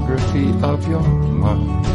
topography 0.00 0.48
of 0.62 0.88
your 0.88 1.02
mind. 1.02 1.86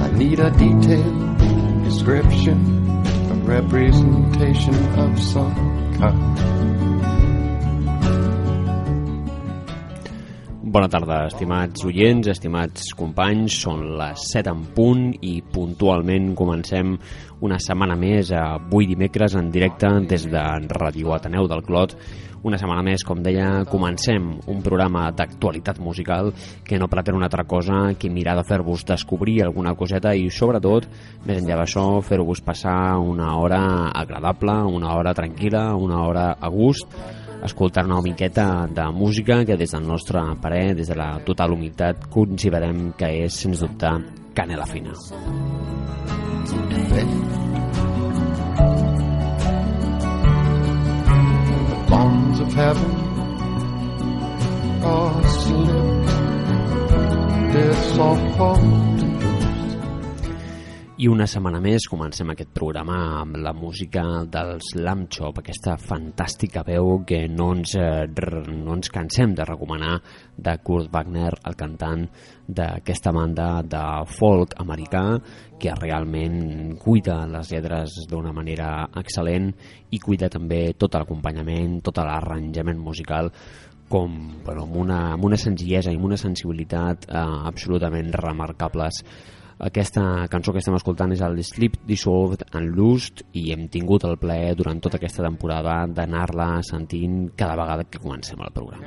I 0.00 0.10
need 0.16 0.40
a 0.40 0.50
detailed 0.50 1.84
description, 1.84 2.58
a 3.30 3.34
representation 3.44 4.74
of 4.98 5.20
some 5.20 5.54
kind. 5.98 6.40
Bona 10.74 10.88
tarda, 10.90 11.26
estimats 11.28 11.84
oients, 11.86 12.26
estimats 12.32 12.88
companys. 12.98 13.54
Són 13.62 13.84
les 13.98 14.24
7 14.32 14.50
en 14.50 14.64
punt 14.74 15.04
i 15.22 15.36
puntualment 15.54 16.32
comencem 16.34 16.96
una 17.46 17.60
setmana 17.62 17.94
més, 17.94 18.32
avui 18.34 18.88
dimecres, 18.90 19.36
en 19.38 19.52
directe 19.54 19.92
des 20.10 20.26
de 20.32 20.42
Ràdio 20.74 21.14
Ateneu 21.14 21.46
del 21.46 21.62
Clot. 21.62 21.94
Una 22.44 22.58
setmana 22.60 22.82
més, 22.84 23.00
com 23.08 23.22
deia, 23.24 23.64
comencem 23.72 24.26
un 24.52 24.58
programa 24.60 25.06
d'actualitat 25.16 25.78
musical 25.80 26.28
que 26.66 26.76
no 26.76 26.90
pretén 26.92 27.16
una 27.16 27.30
altra 27.30 27.46
cosa 27.48 27.94
que 27.96 28.10
mirar 28.12 28.34
de 28.36 28.44
fer-vos 28.44 28.84
descobrir 28.84 29.38
alguna 29.42 29.72
coseta 29.74 30.12
i, 30.12 30.28
sobretot, 30.28 30.84
més 31.24 31.40
enllà 31.40 31.56
d'això, 31.62 31.86
fer-vos 32.04 32.44
passar 32.44 32.98
una 33.00 33.32
hora 33.40 33.62
agradable, 33.96 34.58
una 34.76 34.92
hora 34.92 35.14
tranquil·la, 35.16 35.70
una 35.80 36.02
hora 36.04 36.26
a 36.36 36.50
gust, 36.52 36.84
escoltar 37.48 37.86
una 37.88 38.02
miqueta 38.04 38.66
de 38.68 38.90
música 38.92 39.40
que 39.48 39.56
des 39.56 39.72
del 39.72 39.88
nostre 39.88 40.20
parer, 40.42 40.74
des 40.76 40.92
de 40.92 40.98
la 41.00 41.14
total 41.24 41.56
humitat, 41.56 42.10
considerem 42.12 42.90
que 42.98 43.08
és, 43.24 43.40
sens 43.40 43.64
dubte, 43.64 43.96
canela 44.36 44.68
fina. 44.68 44.92
The 46.94 47.33
tavern 52.54 52.94
Oh, 54.86 55.22
slip 55.40 56.04
this 57.52 57.98
off 57.98 58.40
I 61.04 61.08
una 61.10 61.26
setmana 61.28 61.58
més 61.60 61.84
comencem 61.90 62.30
aquest 62.32 62.52
programa 62.56 62.94
amb 63.18 63.34
la 63.44 63.50
música 63.52 64.22
dels 64.32 64.70
Lamb 64.78 65.10
Chop, 65.12 65.40
aquesta 65.42 65.74
fantàstica 65.76 66.62
veu 66.64 67.02
que 67.04 67.18
no 67.28 67.50
ens, 67.52 67.74
eh, 67.76 68.06
no 68.48 68.76
ens 68.78 68.88
cansem 68.94 69.34
de 69.36 69.44
recomanar 69.44 69.98
de 70.38 70.54
Kurt 70.64 70.88
Wagner, 70.94 71.34
el 71.44 71.58
cantant 71.60 72.06
d'aquesta 72.48 73.12
banda 73.12 73.48
de 73.68 73.82
folk 74.14 74.56
americà 74.64 75.04
que 75.60 75.76
realment 75.82 76.78
cuida 76.80 77.20
les 77.36 77.52
lletres 77.52 78.00
d'una 78.08 78.32
manera 78.32 78.88
excel·lent 78.96 79.52
i 79.92 80.00
cuida 80.00 80.32
també 80.32 80.70
tot 80.72 80.96
l'acompanyament, 80.96 81.82
tot 81.84 82.00
l'arranjament 82.00 82.80
musical 82.80 83.28
com, 83.92 84.40
bueno, 84.40 84.64
amb, 84.64 84.82
una, 84.88 85.00
amb 85.18 85.28
una 85.28 85.36
senzillesa 85.36 85.92
i 85.92 86.00
amb 86.00 86.08
una 86.14 86.22
sensibilitat 86.24 87.10
eh, 87.10 87.30
absolutament 87.52 88.14
remarcables 88.24 89.04
aquesta 89.58 90.26
cançó 90.30 90.52
que 90.52 90.58
estem 90.58 90.74
escoltant 90.74 91.12
és 91.14 91.22
el 91.22 91.38
Sleep 91.46 91.76
Dissolved 91.86 92.42
and 92.52 92.74
Loosed 92.74 93.22
i 93.38 93.50
hem 93.54 93.68
tingut 93.70 94.04
el 94.08 94.16
plaer 94.18 94.54
durant 94.58 94.80
tota 94.82 94.98
aquesta 94.98 95.22
temporada 95.22 95.84
d'anar-la 95.86 96.58
sentint 96.66 97.30
cada 97.38 97.54
vegada 97.60 97.84
que 97.84 98.02
comencem 98.02 98.40
el 98.40 98.50
programa. 98.50 98.84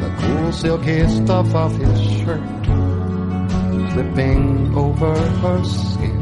The 0.00 0.10
cool 0.16 0.52
silky 0.52 1.06
stuff 1.08 1.54
of 1.54 1.76
his 1.76 2.00
shirt 2.00 2.40
slipping 3.92 4.74
over 4.74 5.14
her 5.42 5.64
skin. 5.64 6.18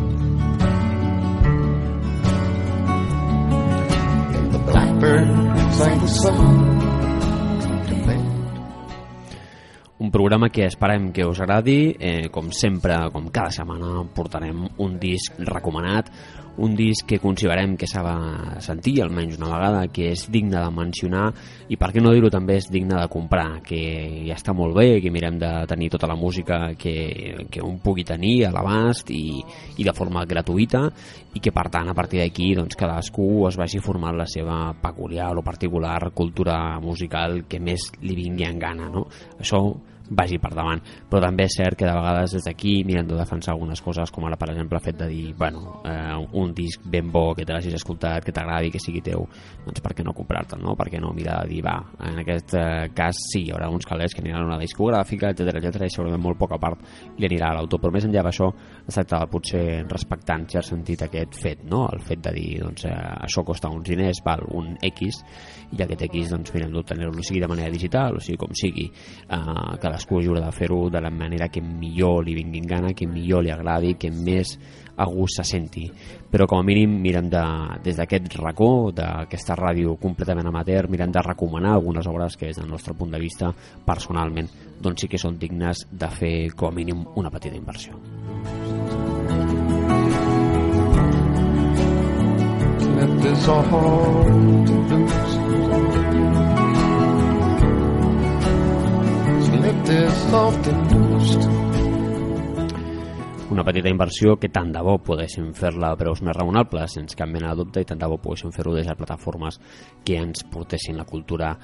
The 4.50 4.59
blackbird 4.59 5.28
sang 5.75 6.00
the 6.00 6.09
song 6.09 6.97
Un 10.08 10.12
programa 10.12 10.48
que 10.48 10.64
esperem 10.64 11.10
que 11.12 11.26
us 11.28 11.38
agradi, 11.44 11.94
eh, 12.00 12.30
com 12.32 12.48
sempre, 12.48 12.96
com 13.12 13.26
cada 13.28 13.50
setmana, 13.52 14.06
portarem 14.16 14.62
un 14.80 14.94
disc 14.96 15.34
recomanat, 15.36 16.08
un 16.56 16.72
disc 16.74 17.04
que 17.04 17.19
considerem 17.20 17.76
que 17.76 17.86
s'ha 17.86 18.00
de 18.06 18.60
sentir 18.64 19.02
almenys 19.02 19.36
una 19.36 19.50
vegada, 19.52 19.82
que 19.92 20.06
és 20.14 20.22
digne 20.32 20.56
de 20.56 20.70
mencionar 20.72 21.26
i 21.69 21.76
per 21.76 21.91
què 21.92 22.00
no 22.00 22.14
dir-ho 22.16 22.30
també 22.32 22.56
és 22.56 22.70
digne 22.72 22.96
de 22.96 23.10
comprar, 23.12 23.60
que 23.60 23.82
ja 24.24 24.38
està 24.38 24.54
molt 24.56 24.78
bé, 24.78 25.02
que 25.04 25.12
mirem 25.12 25.36
de 25.42 25.50
tenir 25.69 25.91
tota 25.92 26.08
la 26.08 26.16
música 26.16 26.72
que, 26.80 27.44
que 27.52 27.60
un 27.60 27.76
pugui 27.84 28.06
tenir 28.08 28.46
a 28.48 28.54
l'abast 28.54 29.12
i, 29.12 29.42
i 29.76 29.84
de 29.84 29.92
forma 29.92 30.25
gratuïta 30.25 30.86
i 31.36 31.44
que 31.44 31.52
per 31.52 31.66
tant 31.69 31.92
a 31.92 31.94
partir 31.94 32.25
d'aquí 32.25 32.54
doncs, 32.56 32.80
cadascú 32.80 33.44
es 33.50 33.60
vagi 33.60 33.84
formant 33.84 34.16
la 34.16 34.26
seva 34.26 34.72
peculiar 34.72 35.34
o 35.36 35.44
particular 35.44 36.00
cultura 36.16 36.80
musical 36.80 37.42
que 37.44 37.60
més 37.60 37.90
li 38.00 38.16
vingui 38.16 38.48
en 38.48 38.58
gana. 38.58 38.88
No? 38.88 39.04
Això 39.36 39.62
vagi 40.10 40.38
per 40.41 40.52
davant, 40.54 40.80
però 41.10 41.22
també 41.22 41.46
és 41.48 41.56
cert 41.58 41.78
que 41.78 41.86
de 41.86 41.94
vegades 41.94 42.34
des 42.36 42.46
d'aquí 42.48 42.82
miren 42.88 43.08
de 43.08 43.16
defensar 43.19 43.54
algunes 43.54 43.82
coses 43.84 44.12
com 44.14 44.26
ara 44.26 44.38
per 44.41 44.50
exemple 44.52 44.78
el 44.78 44.84
fet 44.84 44.98
de 44.98 45.08
dir 45.10 45.34
bueno, 45.36 45.80
eh, 45.84 46.16
un 46.32 46.54
disc 46.54 46.82
ben 46.84 47.10
bo 47.12 47.34
que 47.34 47.44
te 47.44 47.52
l'hagis 47.52 47.74
escoltat, 47.74 48.24
que 48.24 48.32
t'agradi, 48.32 48.70
que 48.70 48.80
sigui 48.82 49.02
teu 49.04 49.26
doncs 49.66 49.82
per 49.84 49.94
què 49.94 50.04
no 50.06 50.14
comprar-te'l, 50.16 50.62
no? 50.64 50.76
per 50.78 50.88
què 50.92 51.00
no 51.00 51.12
mirar 51.16 51.42
de 51.44 51.54
dir 51.54 51.62
va, 51.64 51.76
en 52.08 52.22
aquest 52.22 52.54
eh, 52.58 52.88
cas 52.94 53.20
sí, 53.32 53.44
hi 53.46 53.52
haurà 53.52 53.70
uns 53.72 53.86
calés 53.88 54.14
que 54.14 54.24
aniran 54.24 54.46
a 54.46 54.52
una 54.52 54.60
discogràfica 54.62 55.32
etc 55.34 55.60
etc 55.60 55.84
i 55.86 55.92
segurament 55.92 56.25
molt 56.25 56.40
poca 56.40 56.58
part 56.60 56.80
li 57.19 57.28
anirà 57.28 57.52
a 57.52 57.58
l'autor, 57.58 57.82
però 57.82 57.92
més 57.94 58.08
enllà 58.08 58.25
d'això 58.26 58.50
es 58.86 58.94
tracta 58.94 59.20
de 59.25 59.30
potser 59.32 59.64
respectant 59.88 60.46
ja 60.48 60.62
sentit 60.64 61.02
aquest 61.04 61.36
fet, 61.38 61.64
no? 61.69 61.84
el 61.92 62.02
fet 62.04 62.22
de 62.25 62.32
dir 62.36 62.48
doncs, 62.62 62.84
eh, 62.88 62.96
això 63.28 63.44
costa 63.46 63.70
uns 63.72 63.88
diners, 63.88 64.22
val 64.25 64.44
un 64.56 64.75
X 64.88 65.22
i 65.76 65.82
aquest 65.84 66.06
X 66.08 66.32
doncs 66.32 66.54
mirem 66.54 66.72
d'obtenir-lo 66.72 67.25
sigui 67.25 67.42
de 67.42 67.50
manera 67.50 67.72
digital 67.72 68.16
o 68.16 68.22
sigui 68.25 68.38
com 68.40 68.54
sigui 68.56 68.88
eh, 68.88 69.76
que 69.80 69.92
cadascú 69.98 70.20
haurà 70.22 70.47
de 70.47 70.53
fer-ho 70.53 70.88
de 70.91 71.00
la 71.00 71.10
manera 71.10 71.48
que 71.48 71.60
millor 71.60 72.25
li 72.25 72.34
vingui 72.34 72.60
en 72.60 72.66
gana, 72.66 72.94
que 72.94 73.06
millor 73.06 73.42
li 73.42 73.50
agradi, 73.50 73.97
que 73.98 74.10
més 74.10 74.59
a 74.97 75.04
gust 75.06 75.38
se 75.38 75.44
senti. 75.44 75.91
Però 76.31 76.47
com 76.47 76.60
a 76.60 76.62
mínim 76.62 77.00
mirem 77.03 77.28
de, 77.31 77.42
des 77.82 77.97
d'aquest 77.97 78.37
racó, 78.38 78.91
d'aquesta 78.92 79.56
ràdio 79.56 79.97
completament 79.98 80.47
amateur, 80.47 80.88
mirem 80.88 81.10
de 81.10 81.22
recomanar 81.22 81.75
algunes 81.75 82.06
obres 82.06 82.37
que 82.37 82.47
des 82.47 82.56
del 82.56 82.69
nostre 82.69 82.94
punt 82.94 83.10
de 83.10 83.19
vista, 83.19 83.53
personalment, 83.84 84.48
doncs 84.81 85.03
sí 85.03 85.08
que 85.08 85.19
són 85.19 85.38
dignes 85.38 85.87
de 85.91 86.10
fer 86.10 86.50
com 86.54 86.70
a 86.70 86.76
mínim 86.76 87.04
una 87.16 87.31
petita 87.31 87.56
inversió. 87.56 87.94
Left 92.98 93.25
is 93.26 93.48
all 93.48 95.28
that 99.84 100.05
is 100.05 100.33
often 100.33 101.12
lost. 101.12 101.68
Una 103.50 103.64
petita 103.64 103.88
inversió 103.88 104.36
que 104.36 104.50
tant 104.53 104.69
de 104.75 104.81
bo 104.84 104.98
poguéssim 105.00 105.54
fer-la 105.56 105.94
a 105.94 105.97
preus 105.97 106.20
més 106.20 106.36
raonables, 106.36 106.92
sense 106.98 107.16
cap 107.16 107.31
mena 107.32 107.54
de 107.54 107.62
dubte, 107.62 107.81
i 107.81 107.86
tant 107.88 108.00
de 108.00 108.09
bo 108.10 108.19
poguéssim 108.20 108.53
fer-ho 108.53 108.75
des 108.76 108.86
de 108.86 108.97
plataformes 108.97 109.56
que 110.04 110.19
ens 110.20 110.44
portessin 110.53 110.98
la 110.98 111.06
cultura 111.09 111.54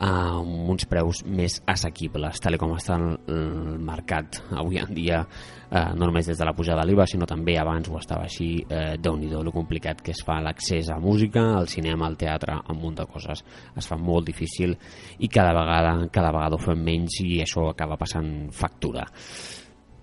a 0.00 0.10
uns 0.40 0.84
preus 0.88 1.22
més 1.24 1.58
assequibles, 1.68 2.40
tal 2.40 2.58
com 2.60 2.74
està 2.76 2.98
el 3.00 3.80
mercat 3.84 4.40
avui 4.56 4.80
en 4.80 4.92
dia, 4.96 5.22
eh, 5.68 5.86
no 5.96 6.08
només 6.08 6.28
des 6.28 6.40
de 6.40 6.48
la 6.48 6.54
pujada 6.56 6.84
de 6.84 6.90
l'IVA, 6.90 7.06
sinó 7.08 7.28
també 7.28 7.56
abans 7.60 7.88
ho 7.88 7.96
estava 8.00 8.24
així, 8.28 8.50
eh, 8.68 8.96
déu 9.00 9.16
nhi 9.16 9.28
lo 9.32 9.52
complicat 9.52 10.00
que 10.04 10.12
es 10.12 10.24
fa 10.24 10.40
l'accés 10.44 10.88
a 10.88 10.98
música, 11.00 11.40
al 11.56 11.68
cinema, 11.68 12.06
al 12.06 12.16
teatre, 12.20 12.58
a 12.60 12.72
un 12.72 12.80
munt 12.80 13.00
de 13.00 13.06
coses. 13.08 13.44
Es 13.76 13.88
fa 13.88 13.96
molt 13.96 14.26
difícil 14.26 14.76
i 15.18 15.28
cada 15.28 15.56
vegada, 15.56 15.96
cada 16.12 16.32
vegada 16.32 16.56
ho 16.56 16.60
fem 16.60 16.84
menys 16.84 17.20
i 17.24 17.40
això 17.44 17.70
acaba 17.70 17.96
passant 17.96 18.50
factura. 18.52 19.06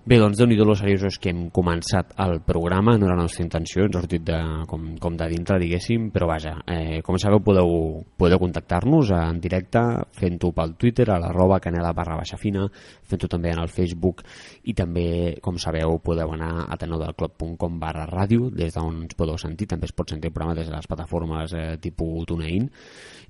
Bé, 0.08 0.16
doncs 0.16 0.38
déu 0.40 0.46
nhi 0.48 0.56
lo 0.56 0.72
seriosos 0.72 1.18
que 1.20 1.28
hem 1.28 1.40
començat 1.52 2.14
el 2.24 2.38
programa, 2.40 2.94
no 2.96 3.04
era 3.04 3.16
la 3.18 3.26
nostra 3.26 3.42
intenció, 3.44 3.82
ens 3.84 3.96
ha 3.98 4.00
sortit 4.00 4.22
de, 4.24 4.38
com, 4.70 4.86
com 5.02 5.18
de 5.20 5.26
dintre, 5.28 5.58
diguéssim, 5.60 6.06
però 6.14 6.30
vaja, 6.30 6.54
eh, 6.64 7.02
com 7.04 7.18
sabeu 7.20 7.42
podeu, 7.44 7.68
podeu 8.16 8.40
contactar-nos 8.40 9.12
en 9.12 9.42
directe 9.44 9.82
fent-ho 10.16 10.54
pel 10.56 10.72
Twitter 10.80 11.10
a 11.12 11.18
l'arroba 11.20 11.58
canela 11.60 11.92
barra 11.92 12.16
baixa 12.22 12.40
fina, 12.40 12.64
fent-ho 13.04 13.28
també 13.28 13.52
en 13.52 13.60
el 13.60 13.68
Facebook 13.68 14.24
i 14.68 14.74
també, 14.76 15.38
com 15.40 15.56
sabeu, 15.60 15.96
podeu 16.04 16.34
anar 16.34 16.66
a 16.68 16.76
tenodelclub.com 16.76 17.78
barra 17.80 18.04
ràdio, 18.10 18.50
des 18.52 18.74
d'on 18.76 19.04
ens 19.06 19.16
podeu 19.16 19.38
sentir, 19.40 19.68
també 19.70 19.88
es 19.88 19.94
pot 19.96 20.12
sentir 20.12 20.28
el 20.28 20.34
programa 20.34 20.58
des 20.58 20.68
de 20.68 20.74
les 20.74 20.88
plataformes 20.90 21.54
eh, 21.56 21.78
tipus 21.80 22.26
TuneIn 22.28 22.68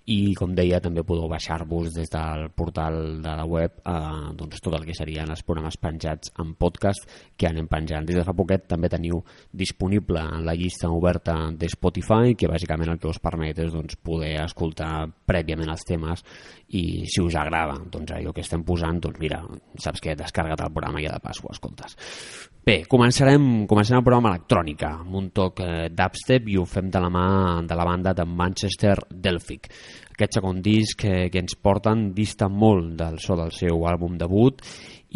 i 0.08 0.32
com 0.34 0.54
deia 0.56 0.80
també 0.80 1.04
podeu 1.04 1.28
baixar-vos 1.28 1.92
des 1.92 2.08
del 2.10 2.48
portal 2.56 3.20
de 3.22 3.34
la 3.38 3.44
web 3.46 3.76
eh, 3.84 4.32
doncs 4.38 4.62
tot 4.64 4.78
el 4.78 4.86
que 4.88 4.96
serien 4.96 5.28
els 5.30 5.44
programes 5.44 5.76
penjats 5.78 6.32
en 6.40 6.54
podcast 6.58 7.04
que 7.36 7.46
anem 7.46 7.68
penjant. 7.68 8.06
Des 8.08 8.16
de 8.16 8.24
fa 8.24 8.34
poquet 8.36 8.64
també 8.70 8.88
teniu 8.90 9.20
disponible 9.52 10.24
la 10.42 10.56
llista 10.56 10.90
oberta 10.90 11.36
de 11.52 11.68
Spotify, 11.70 12.34
que 12.34 12.48
bàsicament 12.50 12.94
el 12.94 12.98
que 12.98 13.10
us 13.12 13.20
permet 13.22 13.60
és 13.62 13.70
doncs, 13.74 13.98
poder 14.02 14.34
escoltar 14.42 15.06
prèviament 15.28 15.70
els 15.70 15.84
temes 15.86 16.24
i 16.72 17.04
si 17.08 17.22
us 17.22 17.36
agrada 17.36 17.76
doncs, 17.84 18.16
allò 18.16 18.32
que 18.32 18.44
estem 18.44 18.64
posant, 18.64 19.02
doncs 19.04 19.20
mira, 19.20 19.42
saps 19.78 20.00
que 20.00 20.16
descarrega't 20.16 20.66
el 20.66 20.72
programa 20.72 21.04
ja 21.04 21.12
de 21.14 21.22
pas 21.28 21.42
ho 21.44 21.52
escoltes. 21.52 21.96
Bé, 22.68 22.82
començarem, 22.90 23.64
començarem 23.68 24.02
el 24.02 24.04
programa 24.04 24.34
electrònica 24.34 24.90
amb 24.98 25.14
un 25.16 25.30
toc 25.36 25.62
eh, 25.64 25.86
d'upstep 25.88 26.50
i 26.52 26.58
ho 26.60 26.66
fem 26.68 26.90
de 26.92 27.00
la 27.00 27.08
mà 27.12 27.28
de 27.64 27.78
la 27.78 27.86
banda 27.88 28.12
de 28.16 28.26
Manchester 28.28 28.96
Delphic. 29.08 29.70
Aquest 30.12 30.40
segon 30.40 30.60
disc 30.64 30.98
que, 31.00 31.28
que 31.32 31.40
ens 31.40 31.56
porten 31.62 32.10
dista 32.16 32.48
molt 32.50 32.96
del 32.98 33.20
so 33.22 33.38
del 33.38 33.54
seu 33.56 33.86
àlbum 33.88 34.18
debut 34.20 34.60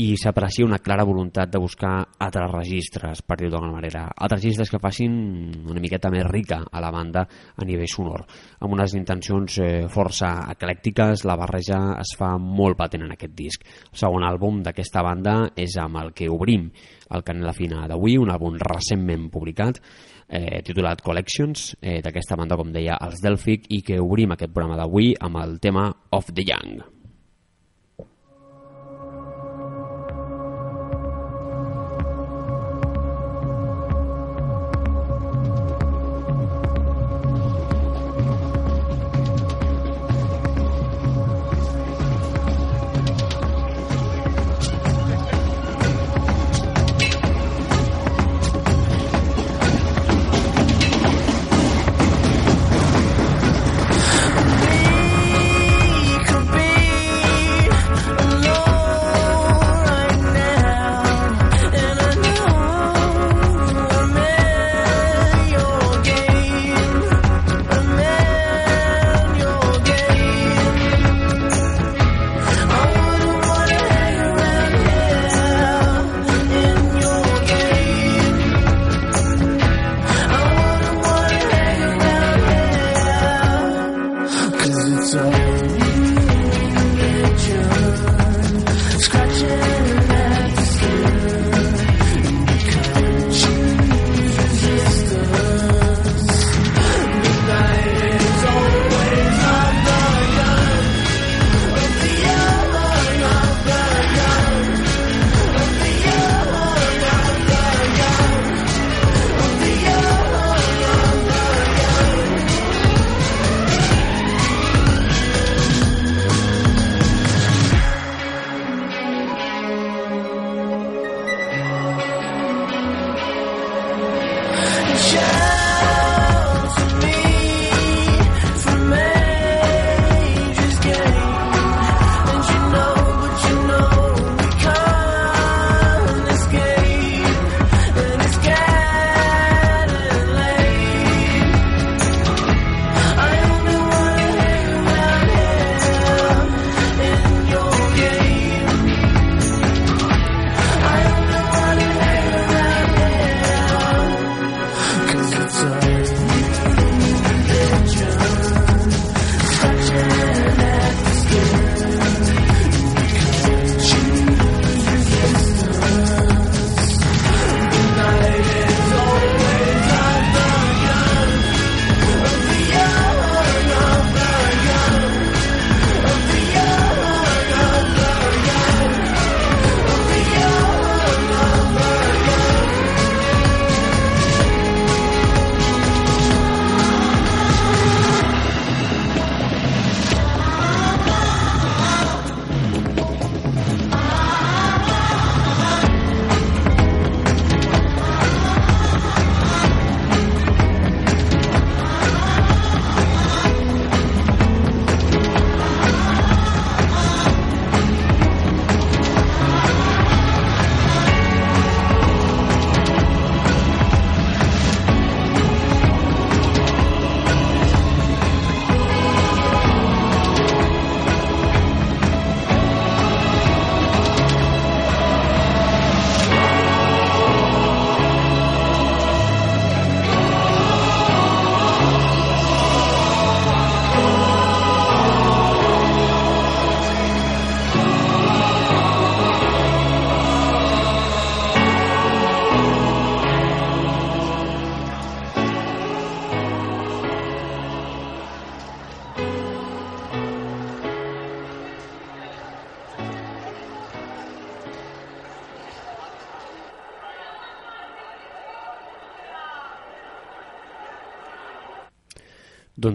i 0.01 0.15
s'aprecia 0.17 0.65
una 0.65 0.79
clara 0.79 1.05
voluntat 1.05 1.51
de 1.53 1.61
buscar 1.61 1.93
altres 2.25 2.51
registres, 2.51 3.21
per 3.23 3.37
dir-ho 3.37 3.51
d'alguna 3.53 3.75
manera, 3.75 4.07
altres 4.17 4.41
registres 4.41 4.71
que 4.73 4.81
facin 4.81 5.13
una 5.69 5.83
miqueta 5.85 6.11
més 6.13 6.25
rica 6.29 6.63
a 6.65 6.81
la 6.81 6.91
banda 6.95 7.27
a 7.29 7.67
nivell 7.69 7.91
sonor. 7.91 8.25
Amb 8.61 8.73
unes 8.73 8.95
intencions 8.97 9.59
eh, 9.61 9.89
força 9.93 10.33
eclèctiques, 10.55 11.27
la 11.29 11.37
barreja 11.37 11.83
es 12.01 12.15
fa 12.17 12.39
molt 12.41 12.79
patent 12.81 13.05
en 13.05 13.13
aquest 13.13 13.37
disc. 13.37 13.69
El 13.93 14.01
segon 14.01 14.25
àlbum 14.25 14.63
d'aquesta 14.65 15.05
banda 15.05 15.37
és 15.57 15.77
amb 15.81 16.01
el 16.01 16.15
que 16.17 16.31
obrim 16.33 16.71
el 17.13 17.27
Canela 17.27 17.53
Fina 17.53 17.85
d'avui, 17.91 18.17
un 18.17 18.33
àlbum 18.33 18.57
recentment 18.63 19.29
publicat, 19.33 19.83
eh, 20.29 20.63
titulat 20.65 21.05
Collections, 21.05 21.77
eh, 21.83 22.01
d'aquesta 22.01 22.41
banda, 22.41 22.57
com 22.57 22.73
deia, 22.73 22.97
els 23.05 23.21
Delphic, 23.21 23.69
i 23.69 23.83
que 23.85 24.01
obrim 24.01 24.33
aquest 24.33 24.55
programa 24.55 24.81
d'avui 24.81 25.13
amb 25.21 25.45
el 25.45 25.61
tema 25.61 25.91
Of 26.11 26.33
the 26.33 26.49
Young. 26.49 26.92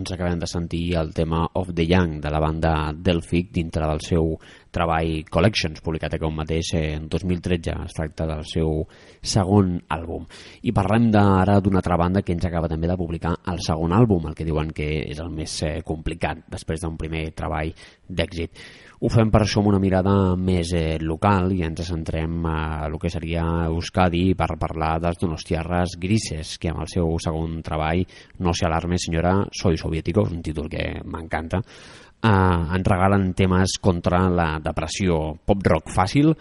Doncs 0.08 0.22
acabem 0.22 0.40
de 0.40 0.48
sentir 0.48 0.96
el 0.96 1.10
tema 1.12 1.42
Of 1.60 1.74
the 1.76 1.84
Young 1.86 2.22
de 2.24 2.30
la 2.32 2.40
banda 2.40 2.94
Delphic 2.96 3.50
dintre 3.52 3.84
del 3.90 4.00
seu 4.00 4.30
treball 4.72 5.26
Collections, 5.28 5.82
publicat 5.84 6.14
aquest 6.16 6.32
mateix 6.32 6.70
en 6.80 7.10
2013. 7.12 7.74
Es 7.90 7.98
tracta 7.98 8.24
del 8.30 8.46
seu 8.48 8.86
segon 9.20 9.74
àlbum. 9.92 10.24
I 10.64 10.72
parlem 10.72 11.10
ara 11.20 11.58
d'una 11.60 11.82
altra 11.82 11.98
banda 12.00 12.24
que 12.24 12.32
ens 12.32 12.48
acaba 12.48 12.72
també 12.72 12.88
de 12.88 12.96
publicar 12.96 13.34
el 13.52 13.60
segon 13.60 13.92
àlbum, 13.92 14.30
el 14.30 14.38
que 14.38 14.48
diuen 14.48 14.72
que 14.72 14.88
és 15.12 15.20
el 15.20 15.28
més 15.28 15.60
eh, 15.68 15.82
complicat 15.84 16.46
després 16.56 16.86
d'un 16.86 16.96
primer 16.96 17.26
treball 17.36 17.76
d'èxit. 18.08 18.64
Ho 18.98 19.10
fem 19.14 19.30
per 19.30 19.44
això 19.44 19.62
amb 19.62 19.70
una 19.70 19.78
mirada 19.78 20.12
més 20.42 20.72
eh, 20.74 20.98
local 20.98 21.52
i 21.54 21.60
ens 21.62 21.84
centrem 21.86 22.48
a 22.50 22.88
el 22.88 22.96
que 22.98 23.12
seria 23.14 23.44
Euskadi 23.68 24.32
per 24.34 24.56
parlar 24.58 24.96
dels 25.04 25.20
Donostiarres 25.22 25.94
Grises, 26.02 26.56
que 26.58 26.72
amb 26.72 26.82
el 26.82 26.90
seu 26.90 27.12
segon 27.22 27.60
treball, 27.62 28.02
No 28.42 28.56
se 28.58 28.66
alarme 28.66 28.98
senyora, 28.98 29.36
soy 29.54 29.78
soviético, 29.78 30.24
un 30.26 30.42
títol 30.42 30.66
que 30.74 30.88
m'encanta, 31.06 31.62
eh, 31.62 32.32
ens 32.80 32.90
regalen 32.90 33.36
temes 33.38 33.78
contra 33.80 34.24
la 34.34 34.48
depressió 34.66 35.20
pop-rock 35.46 35.94
fàcil, 35.94 36.34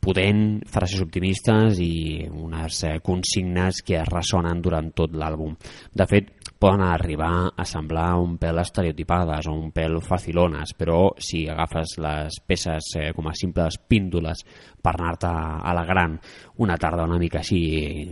potent, 0.00 0.62
frases 0.72 1.04
optimistes 1.04 1.78
i 1.84 2.24
unes 2.32 2.80
eh, 2.88 2.96
consignes 3.04 3.84
que 3.84 4.00
ressonen 4.08 4.64
durant 4.64 4.88
tot 4.96 5.12
l'àlbum. 5.12 5.52
De 5.92 6.08
fet, 6.08 6.32
poden 6.60 6.82
arribar 6.84 7.48
a 7.56 7.64
semblar 7.64 8.18
un 8.20 8.34
pèl 8.36 8.60
estereotipades 8.60 9.46
o 9.48 9.54
un 9.56 9.70
pèl 9.72 9.96
facilones, 10.04 10.74
però 10.76 11.14
si 11.16 11.46
agafes 11.48 11.96
les 12.04 12.36
peces 12.44 12.90
eh, 13.00 13.06
com 13.16 13.30
a 13.30 13.32
simples 13.34 13.78
píndoles 13.88 14.44
per 14.80 14.92
anar-te 14.92 15.30
a 15.30 15.72
la 15.76 15.84
gran 15.88 16.18
una 16.60 16.76
tarda 16.76 17.06
una 17.08 17.18
mica 17.20 17.40
així 17.40 17.60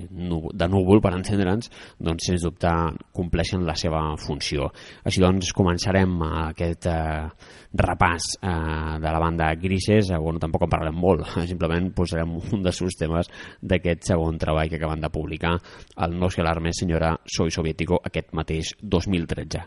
de 0.08 0.68
núvol 0.72 1.02
per 1.04 1.12
entendre'ns, 1.16 1.68
doncs 2.00 2.28
sens 2.30 2.44
dubte 2.46 2.72
compleixen 3.12 3.66
la 3.68 3.76
seva 3.76 4.00
funció. 4.20 4.70
Així 5.04 5.20
doncs 5.20 5.52
començarem 5.56 6.16
aquest 6.48 6.88
eh, 6.88 7.28
repàs 7.76 8.30
eh, 8.40 8.96
de 9.00 9.12
la 9.12 9.20
banda 9.20 9.50
Grises, 9.60 10.08
eh, 10.10 10.16
bueno, 10.16 10.40
tampoc 10.40 10.64
en 10.64 10.72
parlarem 10.72 10.96
molt, 10.96 11.26
simplement 11.52 11.90
posarem 11.96 12.38
un 12.38 12.64
dels 12.64 12.80
seus 12.80 12.96
temes 12.96 13.28
d'aquest 13.60 14.08
segon 14.12 14.40
treball 14.40 14.72
que 14.72 14.80
acaben 14.80 15.04
de 15.04 15.12
publicar, 15.12 15.56
el 16.04 16.16
No 16.18 16.30
se 16.32 16.40
alarme 16.40 16.72
senyora, 16.72 17.12
soy 17.26 17.52
soviético, 17.52 18.00
aquest 18.04 18.32
mateix 18.38 18.72
2013. 18.80 19.64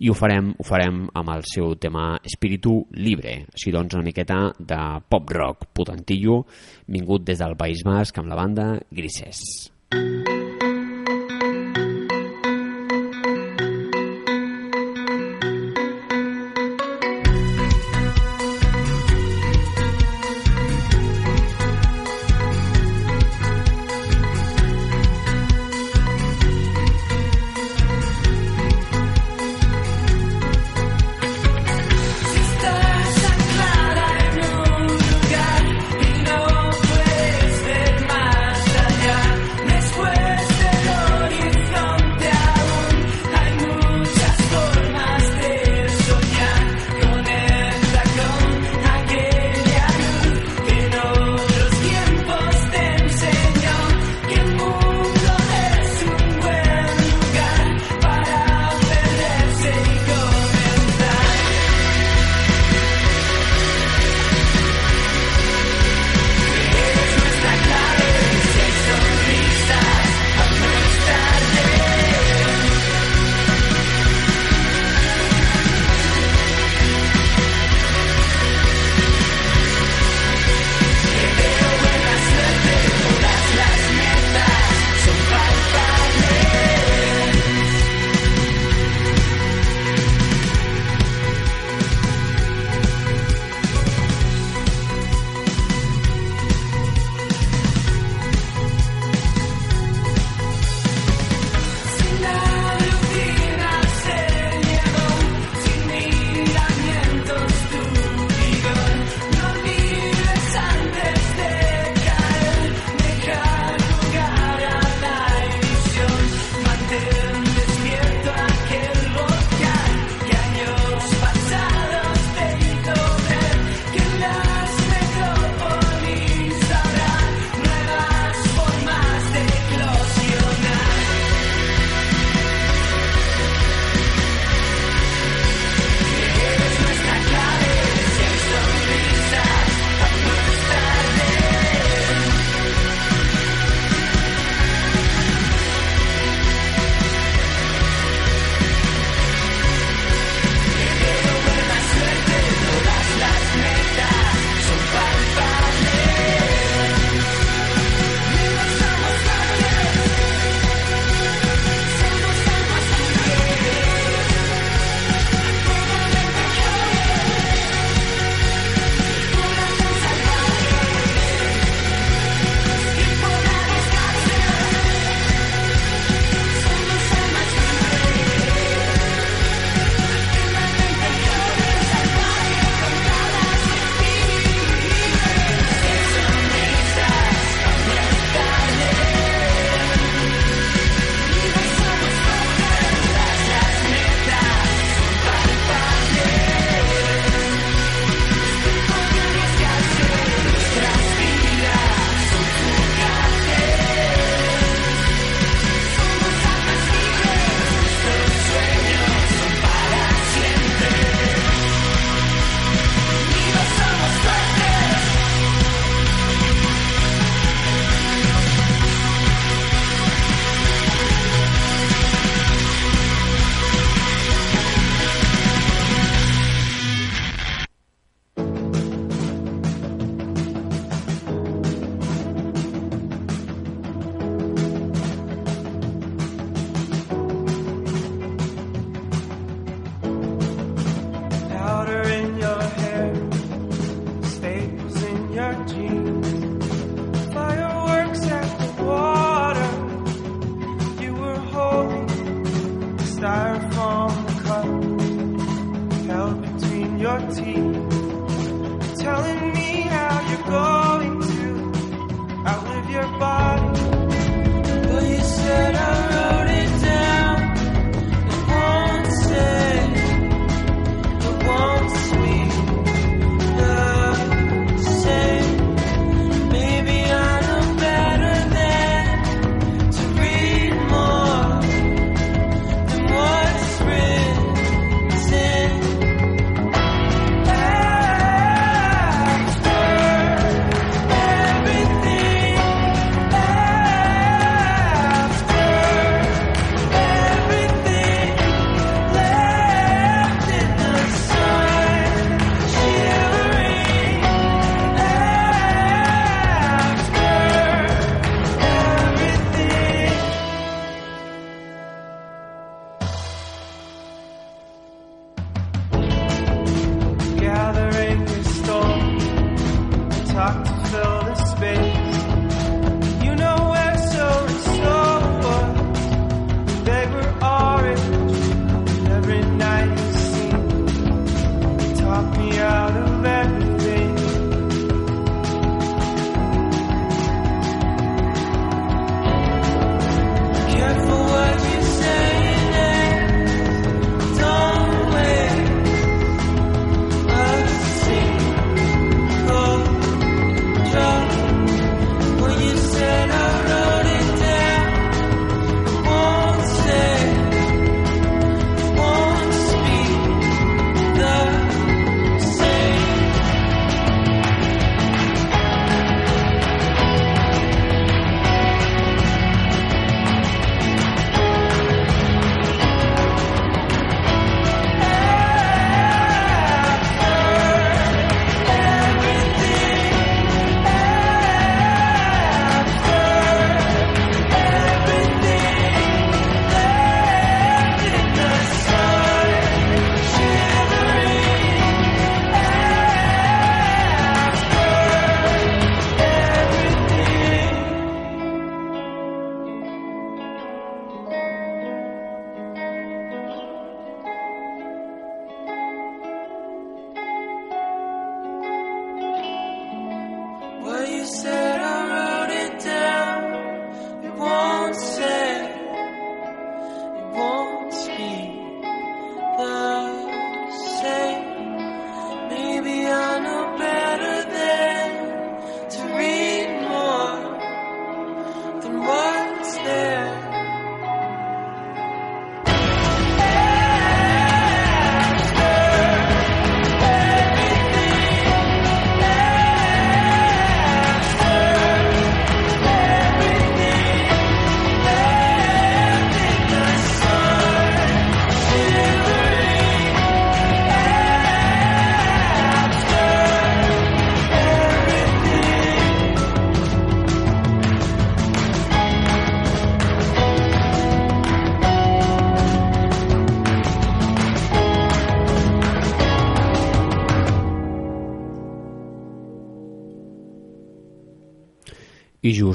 I 0.00 0.10
ho 0.10 0.16
farem, 0.18 0.52
ho 0.58 0.66
farem 0.66 1.04
amb 1.14 1.34
el 1.36 1.44
seu 1.52 1.76
tema 1.80 2.14
Espíritu 2.24 2.80
Libre, 2.98 3.42
així 3.52 3.74
doncs 3.74 3.94
una 3.94 4.06
miqueta 4.06 4.40
de 4.58 4.80
pop-rock 5.08 5.70
potentillo, 5.76 6.42
vingut 6.88 7.28
des 7.28 7.44
del 7.44 7.58
País 7.60 7.84
Basc 7.86 8.18
amb 8.18 8.32
la 8.32 8.40
banda 8.40 8.72
Grises. 8.90 9.14
Grises. 9.14 9.70
I 9.94 10.33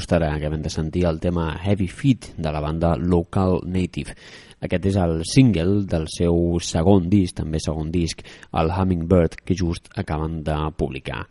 just 0.09 0.23
ara 0.23 0.33
acabem 0.33 0.61
de 0.61 0.69
sentir 0.69 1.05
el 1.05 1.19
tema 1.19 1.55
Heavy 1.61 1.87
Feet 1.87 2.33
de 2.37 2.51
la 2.51 2.59
banda 2.59 2.95
Local 2.97 3.59
Native. 3.65 4.15
Aquest 4.59 4.85
és 4.89 4.95
el 4.97 5.21
single 5.23 5.83
del 5.85 6.07
seu 6.09 6.57
segon 6.59 7.05
disc, 7.11 7.35
també 7.37 7.59
segon 7.61 7.91
disc, 7.93 8.23
el 8.57 8.71
Hummingbird, 8.73 9.37
que 9.45 9.53
just 9.55 9.87
acaben 9.95 10.41
de 10.43 10.55
publicar. 10.75 11.21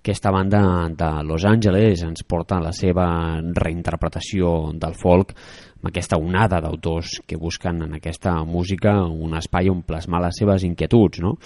Aquesta 0.00 0.32
banda 0.32 0.88
de 0.88 1.10
Los 1.28 1.44
Angeles 1.44 2.02
ens 2.02 2.24
porta 2.24 2.58
la 2.58 2.72
seva 2.72 3.38
reinterpretació 3.38 4.72
del 4.80 4.96
folk 4.96 5.36
amb 5.82 5.90
aquesta 5.90 6.16
onada 6.16 6.62
d'autors 6.62 7.20
que 7.26 7.36
busquen 7.36 7.82
en 7.84 7.98
aquesta 7.98 8.38
música 8.48 8.96
un 9.04 9.36
espai 9.36 9.68
on 9.68 9.84
plasmar 9.84 10.22
les 10.24 10.40
seves 10.40 10.64
inquietuds 10.64 11.20
no? 11.20 11.36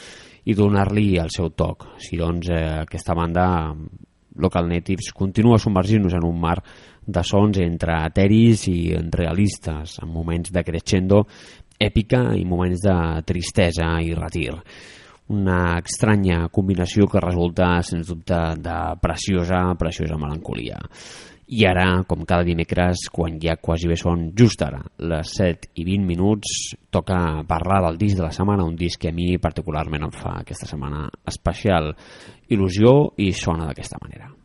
i 0.44 0.54
donar-li 0.54 1.16
el 1.18 1.34
seu 1.34 1.50
toc. 1.50 1.96
Si 1.98 2.16
doncs 2.20 2.52
eh, 2.54 2.62
aquesta 2.84 3.16
banda 3.18 3.74
Local 4.38 4.68
Natives 4.68 5.12
continua 5.16 5.58
submergint-nos 5.58 6.16
en 6.16 6.26
un 6.26 6.40
mar 6.40 6.58
de 7.06 7.22
sons 7.24 7.60
entre 7.62 8.00
eteris 8.08 8.66
i 8.68 8.80
realistes, 9.12 9.98
en 10.02 10.10
moments 10.10 10.52
de 10.52 10.64
crescendo 10.66 11.22
èpica 11.78 12.30
i 12.36 12.44
moments 12.48 12.82
de 12.84 12.96
tristesa 13.28 13.96
i 14.02 14.14
retir. 14.16 14.54
Una 15.32 15.78
estranya 15.80 16.46
combinació 16.54 17.08
que 17.10 17.22
resulta, 17.22 17.80
sens 17.82 18.06
dubte, 18.12 18.38
de 18.62 18.76
preciosa, 19.02 19.62
preciosa 19.78 20.18
melancolia. 20.18 20.78
I 21.46 21.62
ara, 21.68 22.02
com 22.10 22.24
cada 22.26 22.42
dimecres, 22.42 23.04
quan 23.14 23.36
ja 23.42 23.54
quasi 23.62 23.86
bé 23.86 23.94
són 24.00 24.32
just 24.34 24.64
ara, 24.66 24.80
les 24.98 25.34
7 25.38 25.70
i 25.78 25.84
20 25.86 26.08
minuts, 26.08 26.56
toca 26.90 27.44
parlar 27.46 27.84
del 27.86 28.00
disc 28.00 28.18
de 28.18 28.26
la 28.26 28.32
setmana, 28.34 28.66
un 28.66 28.74
disc 28.74 28.98
que 28.98 29.12
a 29.12 29.14
mi 29.14 29.36
particularment 29.38 30.08
em 30.08 30.14
fa 30.14 30.40
aquesta 30.40 30.66
setmana 30.66 31.06
especial 31.30 31.92
il·lusió 32.50 32.96
i 33.22 33.30
sona 33.30 33.70
d'aquesta 33.70 34.02
manera. 34.02 34.35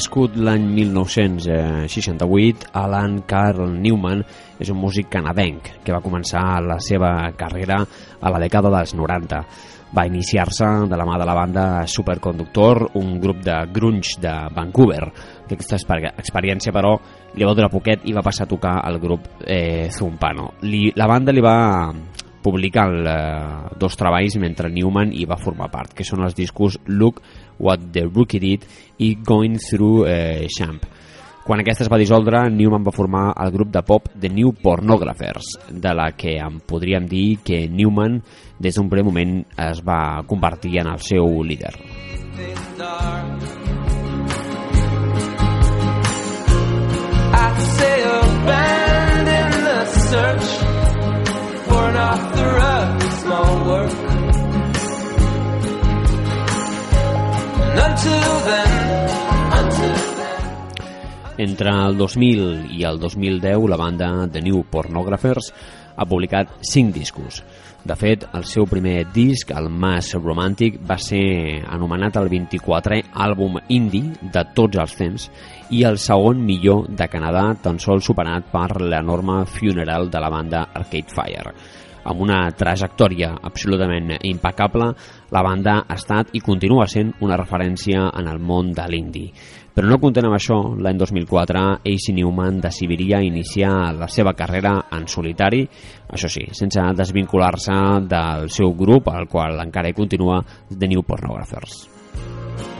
Nascut 0.00 0.32
l'any 0.40 0.64
1968, 0.64 2.72
Alan 2.72 3.20
Carl 3.28 3.68
Newman 3.68 4.24
és 4.56 4.72
un 4.72 4.80
músic 4.80 5.12
canadenc 5.12 5.84
que 5.84 5.92
va 5.92 6.00
començar 6.00 6.56
la 6.64 6.80
seva 6.80 7.28
carrera 7.36 7.84
a 7.84 8.32
la 8.32 8.40
dècada 8.40 8.72
dels 8.72 8.96
90. 8.96 9.44
Va 9.92 10.08
iniciar-se 10.08 10.88
de 10.88 10.96
la 10.96 11.04
mà 11.04 11.20
de 11.20 11.28
la 11.28 11.36
banda 11.36 11.84
Superconductor, 11.84 12.96
un 12.96 13.20
grup 13.20 13.44
de 13.44 13.68
grunge 13.74 14.16
de 14.24 14.32
Vancouver. 14.56 15.12
Aquesta 15.44 15.76
experiència, 15.76 16.72
però, 16.72 16.96
li 17.36 17.44
va 17.44 17.52
durar 17.52 17.68
poquet 17.68 18.00
i 18.08 18.16
va 18.16 18.24
passar 18.24 18.48
a 18.48 18.52
tocar 18.54 18.80
al 18.80 18.96
grup 19.04 19.44
eh, 19.44 19.92
Zumpano. 19.92 20.56
Li, 20.64 20.96
la 20.96 21.12
banda 21.12 21.28
li 21.28 21.44
va 21.44 21.92
publicar 22.40 22.88
eh, 22.88 23.76
dos 23.76 24.00
treballs 24.00 24.40
mentre 24.40 24.72
Newman 24.72 25.12
hi 25.12 25.28
va 25.28 25.36
formar 25.36 25.68
part, 25.68 25.92
que 25.92 26.08
són 26.08 26.24
els 26.24 26.32
discos 26.38 26.80
Look 26.88 27.20
What 27.60 27.92
the 27.92 28.06
Rookie 28.08 28.40
Did 28.40 28.66
i 28.98 29.14
Going 29.22 29.60
Through 29.60 30.08
eh, 30.08 30.48
Champ. 30.48 30.82
Quan 31.44 31.62
aquesta 31.62 31.86
es 31.86 31.90
va 31.90 31.98
dissoldre, 32.00 32.42
Newman 32.52 32.84
va 32.84 32.92
formar 32.94 33.24
el 33.42 33.52
grup 33.54 33.70
de 33.74 33.82
pop 33.86 34.10
The 34.20 34.28
New 34.32 34.52
Pornographers, 34.60 35.54
de 35.70 35.94
la 35.96 36.10
que 36.16 36.36
en 36.40 36.60
podríem 36.60 37.08
dir 37.10 37.40
que 37.44 37.64
Newman 37.68 38.20
des 38.58 38.76
d'un 38.76 38.90
primer 38.92 39.08
moment 39.08 39.40
es 39.70 39.80
va 39.84 40.22
convertir 40.28 40.78
en 40.82 40.92
el 40.92 41.00
seu 41.04 41.42
líder. 41.42 41.74
I 42.40 43.19
Entre 61.40 61.70
el 61.72 61.96
2000 61.96 62.66
i 62.76 62.84
el 62.84 62.98
2010, 63.00 63.68
la 63.68 63.76
banda 63.76 64.28
The 64.28 64.42
New 64.44 64.62
Pornographers 64.68 65.52
ha 65.96 66.04
publicat 66.04 66.50
5 66.60 66.92
discos. 66.92 67.42
De 67.84 67.96
fet, 67.96 68.26
el 68.36 68.44
seu 68.44 68.66
primer 68.68 69.06
disc, 69.14 69.50
el 69.56 69.70
Mass 69.72 70.12
Romantic, 70.18 70.76
va 70.84 70.98
ser 71.00 71.62
anomenat 71.64 72.18
el 72.20 72.28
24è 72.28 73.00
àlbum 73.24 73.56
indie 73.72 74.12
de 74.20 74.44
tots 74.56 74.80
els 74.84 74.96
temps 75.00 75.28
i 75.72 75.84
el 75.88 75.96
segon 75.96 76.44
millor 76.44 76.90
de 76.92 77.08
Canadà, 77.08 77.46
tan 77.64 77.80
sols 77.80 78.04
superat 78.04 78.52
per 78.52 78.82
l'enorme 78.82 79.46
funeral 79.48 80.10
de 80.12 80.20
la 80.20 80.32
banda 80.32 80.66
Arcade 80.74 81.16
Fire 81.16 81.54
amb 82.04 82.20
una 82.24 82.42
trajectòria 82.56 83.32
absolutament 83.42 84.14
impecable, 84.26 84.90
la 85.30 85.42
banda 85.46 85.80
ha 85.86 85.96
estat 85.96 86.34
i 86.34 86.42
continua 86.44 86.88
sent 86.90 87.12
una 87.20 87.38
referència 87.40 88.08
en 88.18 88.28
el 88.30 88.38
món 88.38 88.72
de 88.76 88.86
l'indie. 88.90 89.32
Però 89.70 89.86
no 89.86 90.00
content 90.02 90.26
amb 90.26 90.34
això, 90.36 90.58
l'any 90.82 90.98
2004 90.98 91.62
AC 91.86 92.10
Newman 92.16 92.58
decidiria 92.60 93.22
iniciar 93.22 93.94
la 93.96 94.08
seva 94.10 94.34
carrera 94.34 94.74
en 94.92 95.06
solitari, 95.08 95.62
això 96.10 96.28
sí, 96.28 96.42
sense 96.52 96.84
desvincular-se 96.98 97.78
del 98.10 98.50
seu 98.50 98.74
grup, 98.74 99.08
al 99.14 99.30
qual 99.30 99.62
encara 99.62 99.88
hi 99.88 99.96
continua, 99.96 100.42
The 100.68 100.90
New 100.90 101.06
Pornographers. 101.06 101.86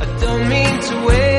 I 0.00 0.06
don't 0.20 0.48
mean 0.48 0.80
to 0.80 1.06
weigh 1.06 1.29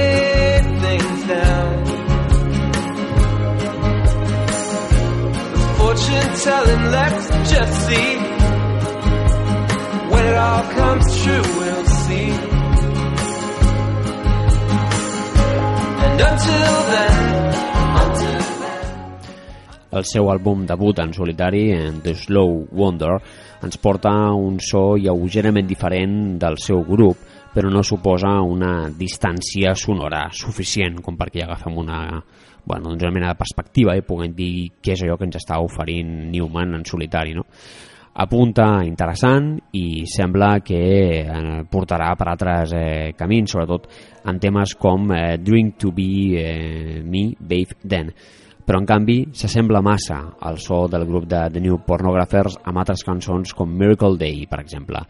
fortune 6.11 6.33
telling, 6.43 6.91
let's 6.91 7.27
just 7.51 7.87
see. 7.87 8.15
When 10.11 10.25
it 10.25 10.37
all 10.37 10.63
comes 10.75 11.23
true, 11.23 11.45
we'll 11.57 11.85
see. 11.85 12.29
And 16.03 16.21
until 16.21 16.75
then. 16.91 17.31
El 19.91 20.05
seu 20.07 20.29
àlbum 20.31 20.61
debut 20.63 21.01
en 21.03 21.11
solitari, 21.11 21.65
The 22.03 22.13
Slow 22.15 22.61
Wonder, 22.71 23.17
ens 23.61 23.75
porta 23.77 24.13
un 24.31 24.55
so 24.63 24.95
lleugerament 24.95 25.67
diferent 25.67 26.37
del 26.39 26.55
seu 26.63 26.79
grup, 26.87 27.17
però 27.51 27.67
no 27.67 27.83
suposa 27.83 28.37
una 28.39 28.87
distància 28.87 29.75
sonora 29.75 30.29
suficient 30.31 31.01
com 31.03 31.19
perquè 31.19 31.43
agafem 31.43 31.75
una, 31.75 32.21
bueno, 32.65 32.89
doncs 32.89 33.03
una 33.03 33.13
mena 33.13 33.31
de 33.31 33.39
perspectiva 33.39 33.95
i 33.97 34.05
puguem 34.05 34.35
dir 34.37 34.53
què 34.81 34.95
és 34.95 35.05
allò 35.05 35.17
que 35.17 35.29
ens 35.29 35.39
està 35.41 35.61
oferint 35.63 36.31
Newman 36.31 36.77
en 36.77 36.85
solitari. 36.87 37.33
No? 37.37 37.47
apunta 38.13 38.81
interessant 38.83 39.53
i 39.77 40.03
sembla 40.09 40.57
que 40.65 40.81
eh, 41.21 41.63
portarà 41.71 42.11
per 42.19 42.27
altres 42.31 42.73
eh, 42.75 43.13
camins, 43.17 43.53
sobretot 43.53 43.87
en 44.27 44.39
temes 44.41 44.75
com 44.79 45.11
eh, 45.15 45.37
Drink 45.39 45.77
to 45.79 45.93
be 45.95 46.11
eh, 46.39 47.01
me, 47.03 47.29
Babe 47.39 47.79
Then. 47.87 48.11
Però 48.61 48.79
en 48.79 48.87
canvi 48.87 49.17
s'assembla 49.35 49.81
massa 49.83 50.19
al 50.39 50.59
so 50.61 50.85
del 50.91 51.07
grup 51.07 51.25
de 51.27 51.47
The 51.51 51.63
New 51.63 51.79
Pornographers 51.87 52.59
amb 52.63 52.83
altres 52.83 53.03
cançons 53.03 53.55
com 53.57 53.71
Miracle 53.71 54.19
Day, 54.19 54.45
per 54.47 54.61
exemple. 54.61 55.01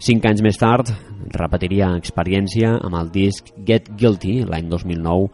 Cinc 0.00 0.24
anys 0.24 0.40
més 0.40 0.56
tard, 0.56 0.88
repetiria 1.34 1.90
experiència 1.98 2.70
amb 2.80 2.96
el 2.96 3.10
disc 3.12 3.50
Get 3.68 3.90
Guilty, 4.00 4.38
l'any 4.48 4.70
2009, 4.70 5.26